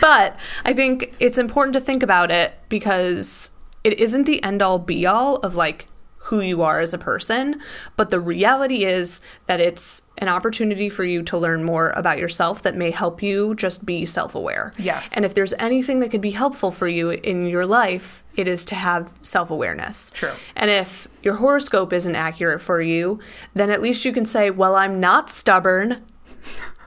[0.00, 3.50] But I think it's important to think about it because
[3.84, 5.86] it isn't the end all be all of like
[6.30, 7.60] who you are as a person,
[7.96, 12.62] but the reality is that it's an opportunity for you to learn more about yourself
[12.62, 14.72] that may help you just be self aware.
[14.78, 15.10] Yes.
[15.14, 18.64] And if there's anything that could be helpful for you in your life, it is
[18.66, 20.10] to have self awareness.
[20.12, 20.32] True.
[20.54, 23.18] And if your horoscope isn't accurate for you,
[23.54, 26.02] then at least you can say, well, I'm not stubborn,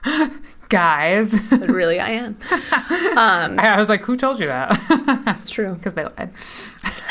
[0.70, 2.36] Guys, but really I am.
[3.16, 4.76] Um, I was like, who told you that?
[5.28, 5.74] It's true.
[5.74, 6.32] Because they lied.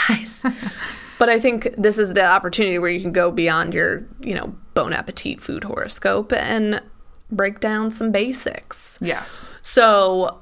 [0.10, 0.44] Nice.
[1.20, 4.56] But I think this is the opportunity where you can go beyond your, you know,
[4.74, 6.82] bon appetit food horoscope and
[7.32, 8.98] break down some basics.
[9.02, 9.46] Yes.
[9.62, 10.40] So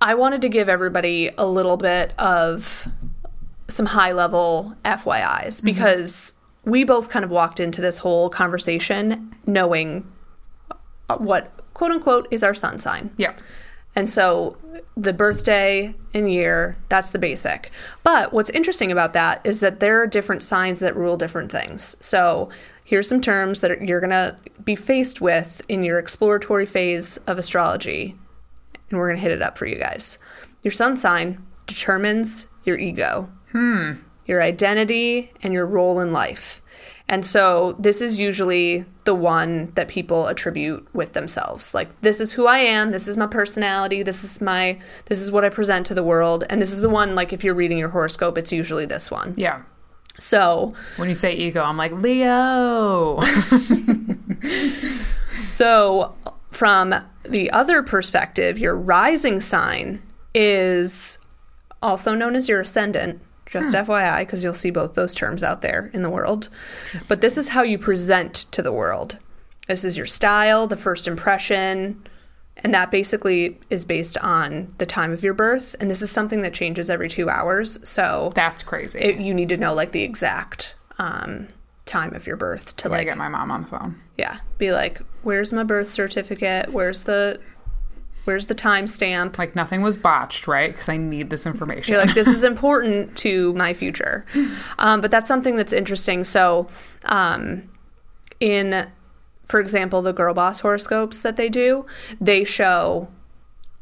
[0.00, 2.88] I wanted to give everybody a little bit of
[3.68, 5.66] some high level FYIs mm-hmm.
[5.66, 6.34] because
[6.64, 10.10] we both kind of walked into this whole conversation knowing
[11.18, 13.10] what quote unquote is our sun sign.
[13.16, 13.34] Yeah.
[13.96, 14.56] And so
[14.96, 17.70] the birthday and year, that's the basic.
[18.02, 21.96] But what's interesting about that is that there are different signs that rule different things.
[22.00, 22.50] So
[22.84, 27.38] here's some terms that you're going to be faced with in your exploratory phase of
[27.38, 28.16] astrology.
[28.90, 30.18] And we're going to hit it up for you guys.
[30.62, 33.92] Your sun sign determines your ego, hmm.
[34.26, 36.62] your identity, and your role in life.
[37.08, 41.74] And so this is usually the one that people attribute with themselves.
[41.74, 45.30] Like this is who I am, this is my personality, this is my this is
[45.30, 47.76] what I present to the world, and this is the one like if you're reading
[47.76, 49.34] your horoscope, it's usually this one.
[49.36, 49.62] Yeah.
[50.18, 53.20] So, When you say ego, I'm like, Leo.
[55.44, 56.14] so
[56.52, 56.94] from
[57.24, 60.00] the other perspective, your rising sign
[60.32, 61.18] is
[61.82, 63.20] also known as your ascendant.
[63.62, 66.48] Just FYI, because you'll see both those terms out there in the world.
[67.08, 69.18] But this is how you present to the world.
[69.68, 72.06] This is your style, the first impression,
[72.58, 75.74] and that basically is based on the time of your birth.
[75.80, 77.78] And this is something that changes every two hours.
[77.88, 78.98] So That's crazy.
[78.98, 81.48] it, you need to know like the exact um,
[81.86, 84.00] time of your birth to I like get my mom on the phone.
[84.16, 87.38] yeah be like where's my birth certificate where's the
[88.24, 89.38] where's the timestamp?
[89.38, 90.70] Like nothing was botched, right?
[90.72, 91.94] Because I need this information.
[91.94, 94.24] you're like this is important to my future.
[94.78, 96.24] Um, but that's something that's interesting.
[96.24, 96.68] So
[97.04, 97.68] um,
[98.40, 98.88] in
[99.46, 101.84] for example the girl boss horoscopes that they do
[102.20, 103.08] they show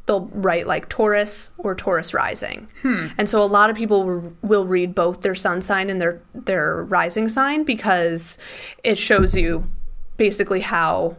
[0.07, 2.67] they'll write like taurus or taurus rising.
[2.83, 6.21] And so a lot of people will- will read both their sun sign and their
[6.35, 8.37] their rising sign because
[8.83, 9.71] it shows you
[10.17, 11.17] basically how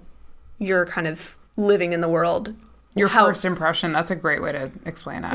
[0.59, 2.53] you're kind of living in the world
[2.95, 3.91] Your how- first impression.
[3.93, 5.33] That's a great way to explain it.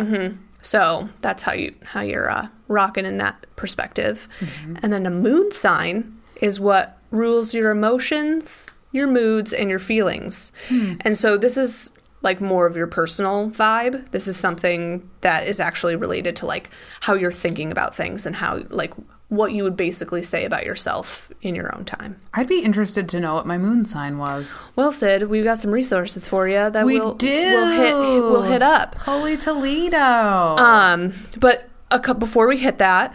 [0.63, 4.29] So that's how you how you're uh, rocking in that perspective.
[4.41, 4.77] Mm-hmm.
[4.83, 10.53] And then a moon sign is what rules your emotions, your moods, and your feelings.
[10.69, 10.95] Hmm.
[11.01, 11.93] And so this is
[12.23, 14.11] like more of your personal vibe.
[14.11, 18.35] This is something that is actually related to like how you're thinking about things and
[18.35, 18.93] how like
[19.29, 22.19] what you would basically say about yourself in your own time.
[22.33, 24.55] I'd be interested to know what my moon sign was.
[24.75, 27.27] Well, Sid, we've got some resources for you that We we'll, do.
[27.27, 28.95] we'll hit we'll hit up.
[28.95, 29.99] Holy Toledo.
[29.99, 33.15] Um, but a cou- before we hit that,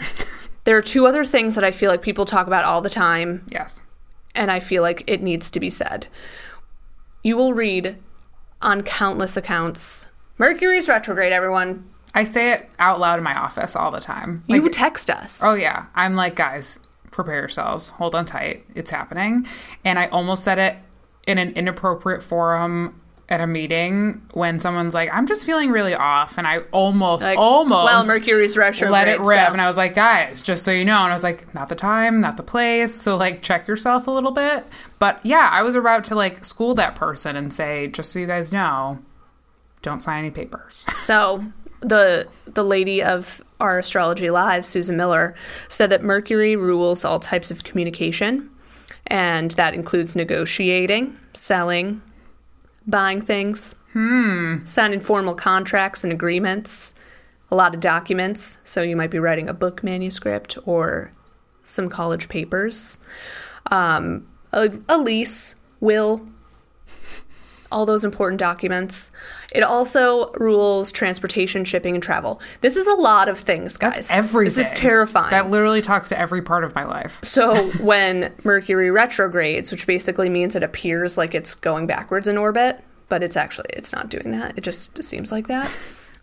[0.66, 3.45] there are two other things that I feel like people talk about all the time,
[3.49, 3.82] yes.
[4.36, 6.07] and I feel like it needs to be said.
[7.24, 7.97] You will read
[8.61, 10.07] on countless accounts
[10.38, 11.89] Mercury's retrograde, everyone.
[12.16, 14.43] I say it out loud in my office all the time.
[14.47, 15.41] You text us.
[15.43, 16.80] Oh yeah, I'm like, guys,
[17.11, 17.89] prepare yourselves.
[17.89, 18.66] Hold on tight.
[18.76, 19.47] It's happening.
[19.84, 20.76] And I almost said it
[21.28, 22.99] in an inappropriate forum
[23.30, 26.38] at a meeting when someone's like, I'm just feeling really off.
[26.38, 28.91] And I almost, Like, almost well, Mercury's retrograde.
[28.91, 29.39] let it rip.
[29.47, 30.97] so- And I was like, guys, just so you know.
[31.03, 33.01] And I was like, not the time, not the place.
[33.01, 34.66] So, like, check yourself a little bit.
[34.99, 38.28] But yeah, I was about to like school that person and say, just so you
[38.28, 38.99] guys know,
[39.82, 40.86] don't sign any papers.
[40.97, 41.43] So
[41.84, 45.36] the the lady of our astrology live, Susan Miller,
[45.69, 48.49] said that Mercury rules all types of communication,
[49.07, 52.01] and that includes negotiating, selling,
[52.88, 53.75] buying things,
[54.65, 56.93] signing formal contracts and agreements,
[57.51, 58.57] a lot of documents.
[58.63, 61.11] So you might be writing a book manuscript or
[61.63, 62.97] some college papers,
[63.71, 66.25] um, a, a lease, will,
[67.74, 69.11] all those important documents.
[69.53, 72.39] It also rules transportation, shipping, and travel.
[72.61, 74.09] This is a lot of things, guys.
[74.11, 74.63] Everything.
[74.63, 75.32] This is terrifying.
[75.32, 77.19] That literally talks to every part of my life.
[77.24, 82.82] so when Mercury retrogrades, which basically means it appears like it's going backwards in orbit,
[83.09, 84.57] but it's actually it's not doing that.
[84.57, 85.69] It just seems like that.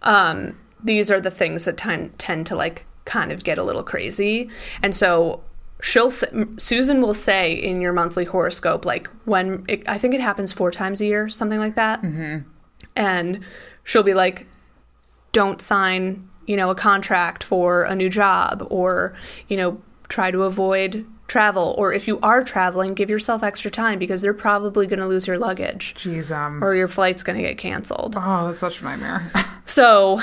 [0.02, 3.82] Um, these are the things that tend tend to like kind of get a little
[3.82, 4.48] crazy,
[4.82, 5.42] and so
[5.80, 10.52] she'll Susan will say in your monthly horoscope like when it, I think it happens
[10.52, 12.48] four times a year, something like that, mm-hmm.
[12.96, 13.40] and
[13.84, 14.46] she'll be like,
[15.32, 19.14] don't sign you know a contract for a new job or
[19.48, 21.74] you know try to avoid travel.
[21.78, 25.28] Or if you are traveling give yourself extra time because they're probably going to lose
[25.28, 28.16] your luggage Jeez, um, or your flight's going to get canceled.
[28.18, 29.30] Oh, that's such a nightmare.
[29.66, 30.20] so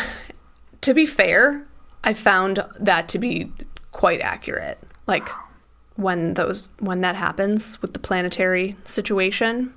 [0.82, 1.66] to be fair
[2.04, 3.52] i found that to be
[3.92, 4.78] quite accurate.
[5.08, 5.28] Like
[5.98, 9.74] when those when that happens with the planetary situation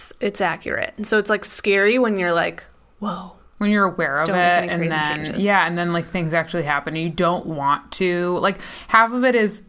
[0.00, 0.94] it's it's accurate.
[0.96, 2.64] And so it's like scary when you're like
[2.98, 3.32] whoa.
[3.58, 5.42] When you're aware of it and then changes.
[5.42, 6.94] yeah and then like things actually happen.
[6.94, 9.62] And you don't want to like half of it is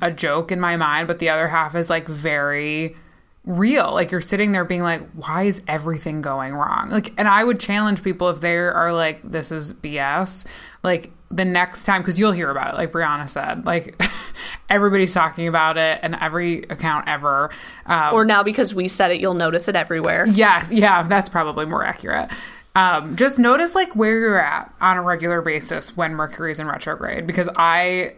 [0.00, 2.96] a joke in my mind but the other half is like very
[3.44, 3.92] real.
[3.92, 6.88] Like you're sitting there being like why is everything going wrong?
[6.90, 10.46] Like and i would challenge people if they are like this is bs
[10.82, 14.00] like the next time because you'll hear about it like brianna said like
[14.68, 17.50] everybody's talking about it and every account ever
[17.86, 21.66] um, or now because we said it you'll notice it everywhere Yes, yeah, that's probably
[21.66, 22.30] more accurate.
[22.74, 27.26] Um, just notice like where you're at on a regular basis when Mercury's in retrograde
[27.26, 28.14] because I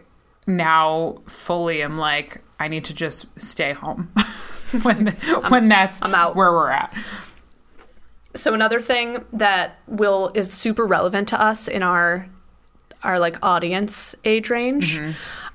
[0.47, 4.11] now fully am like I need to just stay home
[4.81, 5.07] when
[5.49, 6.35] when that's I'm out.
[6.35, 6.93] where we're at.
[8.35, 12.27] So another thing that will is super relevant to us in our
[13.03, 14.97] our like audience age range.
[14.97, 15.11] Mm-hmm.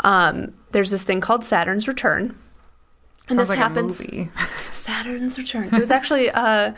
[0.06, 2.36] Um, there's this thing called Saturn's return.
[3.28, 4.06] And Sounds this like happens.
[4.70, 5.68] Saturn's return.
[5.72, 6.72] It was actually uh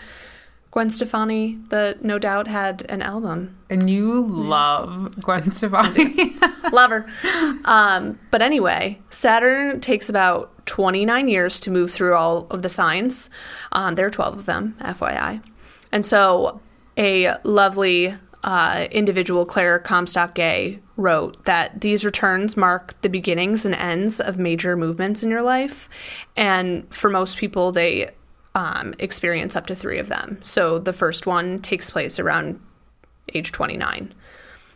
[0.76, 3.56] Gwen Stefani that No Doubt had an album.
[3.70, 6.36] And you love Gwen Stefani.
[6.70, 7.06] Love her.
[7.64, 13.30] Um, but anyway, Saturn takes about 29 years to move through all of the signs.
[13.72, 15.42] Um, there are 12 of them, FYI.
[15.92, 16.60] And so
[16.98, 18.14] a lovely
[18.46, 24.38] uh, individual, Claire Comstock Gay, wrote that these returns mark the beginnings and ends of
[24.38, 25.88] major movements in your life.
[26.36, 28.08] And for most people, they
[28.54, 30.38] um, experience up to three of them.
[30.42, 32.60] So the first one takes place around
[33.34, 34.14] age 29.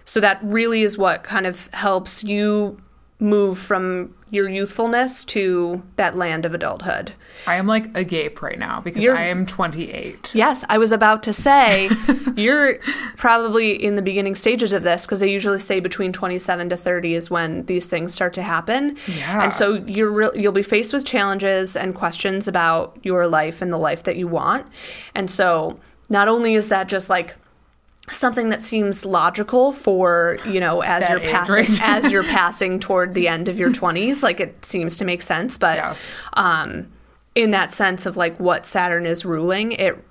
[0.05, 2.83] So that really is what kind of helps you
[3.21, 7.13] move from your youthfulness to that land of adulthood.
[7.47, 10.33] I am like agape right now because You're- I am 28.
[10.35, 11.91] Yes, I was about to say
[12.37, 12.79] you're
[13.17, 17.15] probably in the beginning stages of this because they usually say between 27 to 30
[17.15, 18.97] is when these things start to happen.
[19.07, 19.43] Yeah.
[19.43, 23.73] And so you're re- you'll be faced with challenges and questions about your life and
[23.73, 24.67] the life that you want.
[25.15, 27.37] And so not only is that just like
[28.11, 33.15] something that seems logical for you know as That you're passing as you're passing toward
[33.15, 35.99] the end of your 20s like it seems to make sense but Yes.
[36.35, 36.89] um
[37.35, 40.03] in that sense of like what Saturn is ruling it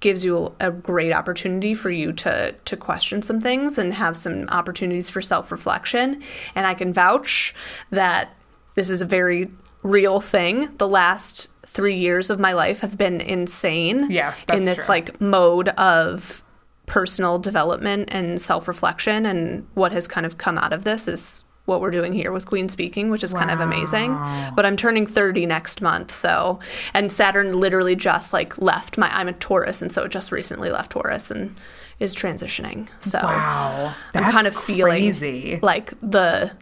[0.00, 4.46] gives you a great opportunity for you to to question some things and have some
[4.50, 6.22] opportunities for self-reflection
[6.54, 7.54] and I can vouch
[7.90, 8.34] that
[8.74, 9.50] this is a very
[9.82, 14.86] real thing the last 3 years of my life have been insane Yes, in this
[14.86, 14.94] true.
[14.94, 16.43] like mode of
[16.86, 21.80] personal development and self-reflection and what has kind of come out of this is what
[21.80, 24.12] we're doing here with Queen Speaking, which is kind of amazing.
[24.54, 26.58] But I'm turning 30 next month, so
[26.92, 30.70] and Saturn literally just like left my I'm a Taurus and so it just recently
[30.70, 31.56] left Taurus and
[32.00, 32.88] is transitioning.
[33.00, 33.94] So Wow.
[34.12, 35.58] I'm kind of feeling crazy.
[35.62, 36.52] like the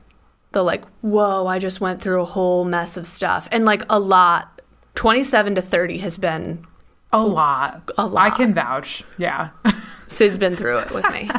[0.53, 3.99] the like whoa, I just went through a whole mess of stuff and like a
[3.99, 4.61] lot
[4.95, 6.65] 27 to 30 has been
[7.13, 7.91] A lot.
[7.99, 8.25] A lot.
[8.25, 9.03] I can vouch.
[9.19, 9.49] Yeah.
[10.13, 11.31] Sid's been through it with me.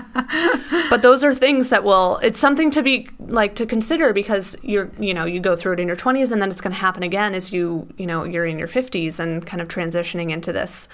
[0.89, 4.91] but those are things that will it's something to be like to consider because you're
[4.99, 7.03] you know, you go through it in your 20s and then it's going to happen
[7.03, 10.87] again as you, you know, you're in your 50s and kind of transitioning into this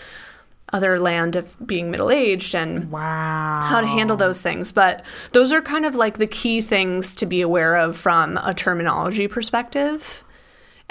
[0.72, 3.62] other land of being middle aged and Wow.
[3.64, 4.72] how to handle those things.
[4.72, 8.54] But those are kind of like the key things to be aware of from a
[8.54, 10.24] terminology perspective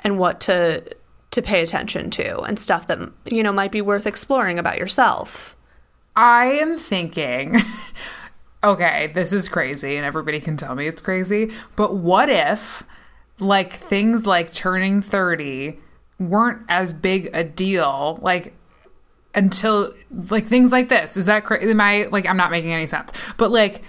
[0.00, 0.82] and what to
[1.30, 2.98] to pay attention to and stuff that
[3.30, 5.54] you know might be worth exploring about yourself.
[6.18, 7.54] I am thinking,
[8.64, 12.82] okay, this is crazy, and everybody can tell me it's crazy, but what if,
[13.38, 15.78] like, things like turning 30
[16.18, 18.52] weren't as big a deal, like,
[19.32, 19.94] until,
[20.28, 21.16] like, things like this?
[21.16, 21.70] Is that crazy?
[21.70, 23.12] Am I, like, I'm not making any sense.
[23.36, 23.82] But, like,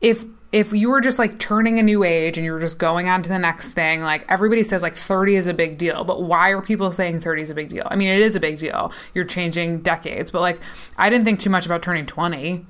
[0.00, 3.08] if, if you were just like turning a new age and you were just going
[3.08, 6.22] on to the next thing, like everybody says like 30 is a big deal, but
[6.22, 7.86] why are people saying 30 is a big deal?
[7.90, 8.92] I mean, it is a big deal.
[9.14, 10.58] You're changing decades, but like
[10.96, 12.64] I didn't think too much about turning 20.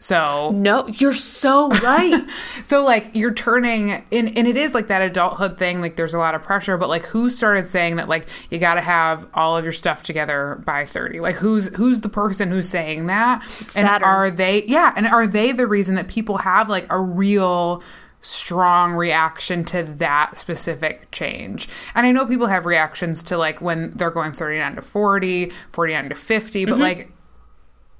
[0.00, 2.26] So, No, you're so right.
[2.64, 5.82] so like you're turning and, and it is like that adulthood thing.
[5.82, 8.74] Like there's a lot of pressure, but like who started saying that like you got
[8.74, 11.20] to have all of your stuff together by 30?
[11.20, 13.44] Like who's who's the person who's saying that?
[13.76, 17.82] and are they yeah, and are they the reason that people have like a real
[18.22, 21.68] strong reaction to that specific change.
[21.94, 26.08] And I know people have reactions to like when they're going 39 to 40, 49
[26.10, 26.82] to 50, but mm-hmm.
[26.82, 27.12] like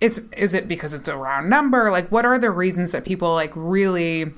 [0.01, 1.91] it's is it because it's a round number?
[1.91, 4.33] Like what are the reasons that people like really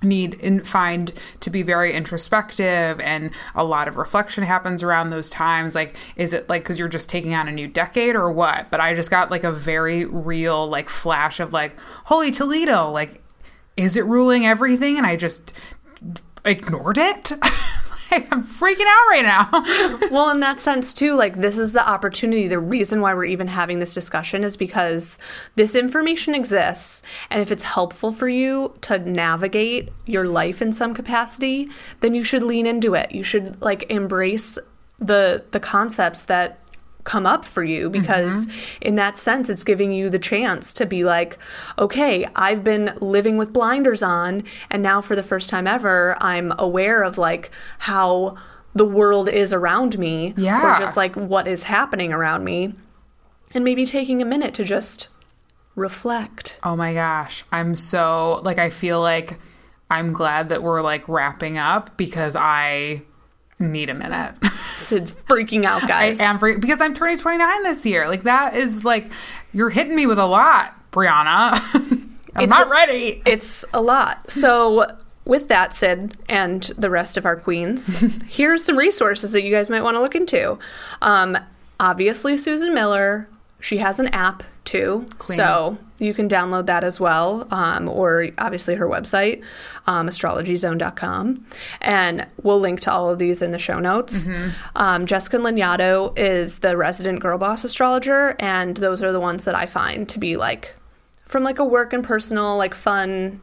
[0.00, 5.30] need and find to be very introspective and a lot of reflection happens around those
[5.30, 5.74] times?
[5.74, 8.70] Like is it like because you're just taking on a new decade or what?
[8.70, 13.22] But i just got like a very real like flash of like holy toledo like
[13.76, 14.98] is it ruling everything?
[14.98, 15.52] And i just
[16.44, 17.32] ignored it
[18.30, 19.48] i'm freaking out right now
[20.10, 22.48] well, in that sense, too, like this is the opportunity.
[22.48, 25.18] The reason why we're even having this discussion is because
[25.56, 27.02] this information exists.
[27.30, 31.68] And if it's helpful for you to navigate your life in some capacity,
[32.00, 33.12] then you should lean into it.
[33.12, 34.58] You should like embrace
[34.98, 36.58] the the concepts that
[37.08, 38.82] come up for you because mm-hmm.
[38.82, 41.38] in that sense it's giving you the chance to be like
[41.78, 46.52] okay i've been living with blinders on and now for the first time ever i'm
[46.58, 48.36] aware of like how
[48.74, 50.76] the world is around me Yeah.
[50.76, 52.74] or just like what is happening around me
[53.54, 55.08] and maybe taking a minute to just
[55.76, 57.42] reflect Oh my gosh.
[57.50, 59.38] I'm so like I feel like
[59.90, 63.02] I'm glad that we're like wrapping up because I
[63.58, 64.34] need a minute.
[64.66, 66.20] Sid's freaking out guys.
[66.20, 68.08] I am for, because I'm turning 29 this year.
[68.08, 69.10] Like that is like
[69.52, 71.58] you're hitting me with a lot, Brianna.
[72.34, 73.22] I'm It's not a- ready.
[73.26, 74.30] It's a lot.
[74.30, 74.86] So,
[75.24, 77.92] with that said, and the rest of our queens,
[78.28, 80.58] here's some resources that you guys might want to look into.
[81.02, 81.36] Um,
[81.80, 83.28] obviously, Susan Miller,
[83.60, 85.06] she has an app too.
[85.18, 85.36] Queen.
[85.36, 89.42] So, you can download that as well, um, or obviously her website,
[89.86, 91.44] um, astrologyzone.com.
[91.80, 94.28] And we'll link to all of these in the show notes.
[94.76, 99.54] Um, Jessica Lanyadoo is the resident girl boss astrologer, and those are the ones that
[99.54, 100.74] I find to be like
[101.24, 103.40] from like a work and personal like fun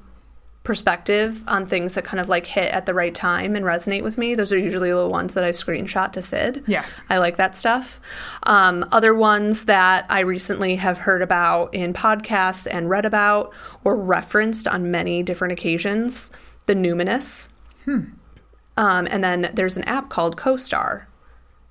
[0.66, 4.18] perspective on things that kind of like hit at the right time and resonate with
[4.18, 7.02] me those are usually the ones that i screenshot to sid Yes.
[7.10, 8.02] i like that stuff
[8.44, 13.54] um, other ones that i recently have heard about in podcasts and read about
[13.84, 16.32] or referenced on many different occasions
[16.66, 17.48] the numinous
[17.88, 21.06] um, and then there's an app called CoStar.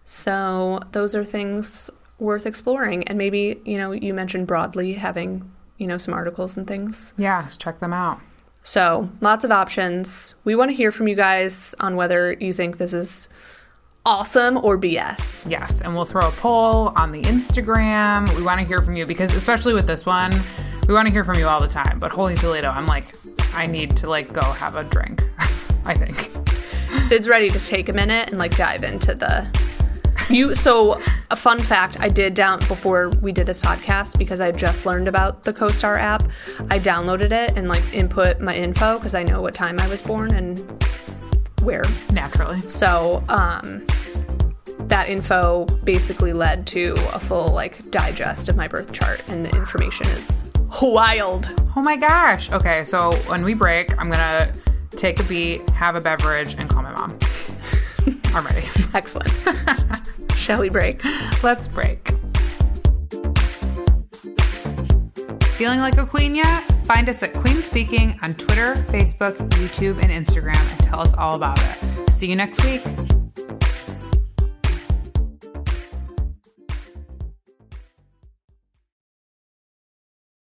[0.04, 3.04] So those are things worth exploring.
[3.08, 7.12] And maybe, you know, you mentioned broadly having, you know, some articles and things.
[7.18, 8.20] Yeah, let's check them out.
[8.64, 10.34] So lots of options.
[10.44, 13.28] We want to hear from you guys on whether you think this is
[14.06, 15.48] awesome or BS.
[15.50, 18.34] Yes, and we'll throw a poll on the Instagram.
[18.36, 20.32] We want to hear from you because especially with this one,
[20.88, 21.98] we want to hear from you all the time.
[21.98, 23.14] But holy Toledo, I'm like
[23.52, 25.22] I need to like go have a drink.
[25.84, 26.30] I think.
[27.02, 29.46] Sid's ready to take a minute and like dive into the
[30.30, 31.00] you so
[31.30, 35.08] a fun fact I did down before we did this podcast because I just learned
[35.08, 36.22] about the CoStar app.
[36.70, 40.02] I downloaded it and like input my info because I know what time I was
[40.02, 40.58] born and
[41.62, 41.84] where.
[42.12, 42.60] Naturally.
[42.62, 43.86] So um
[44.88, 49.56] that info basically led to a full like digest of my birth chart and the
[49.56, 50.44] information is
[50.82, 51.50] wild.
[51.76, 52.50] Oh my gosh.
[52.52, 54.52] Okay, so when we break, I'm gonna
[54.92, 57.18] take a beat, have a beverage, and call my mom.
[58.34, 58.66] I'm ready.
[58.92, 59.32] Excellent.
[60.36, 61.02] Shall we break?
[61.42, 62.08] Let's break.
[65.54, 66.62] Feeling like a queen yet?
[66.84, 71.36] Find us at Queen Speaking on Twitter, Facebook, YouTube, and Instagram and tell us all
[71.36, 72.12] about it.
[72.12, 72.82] See you next week.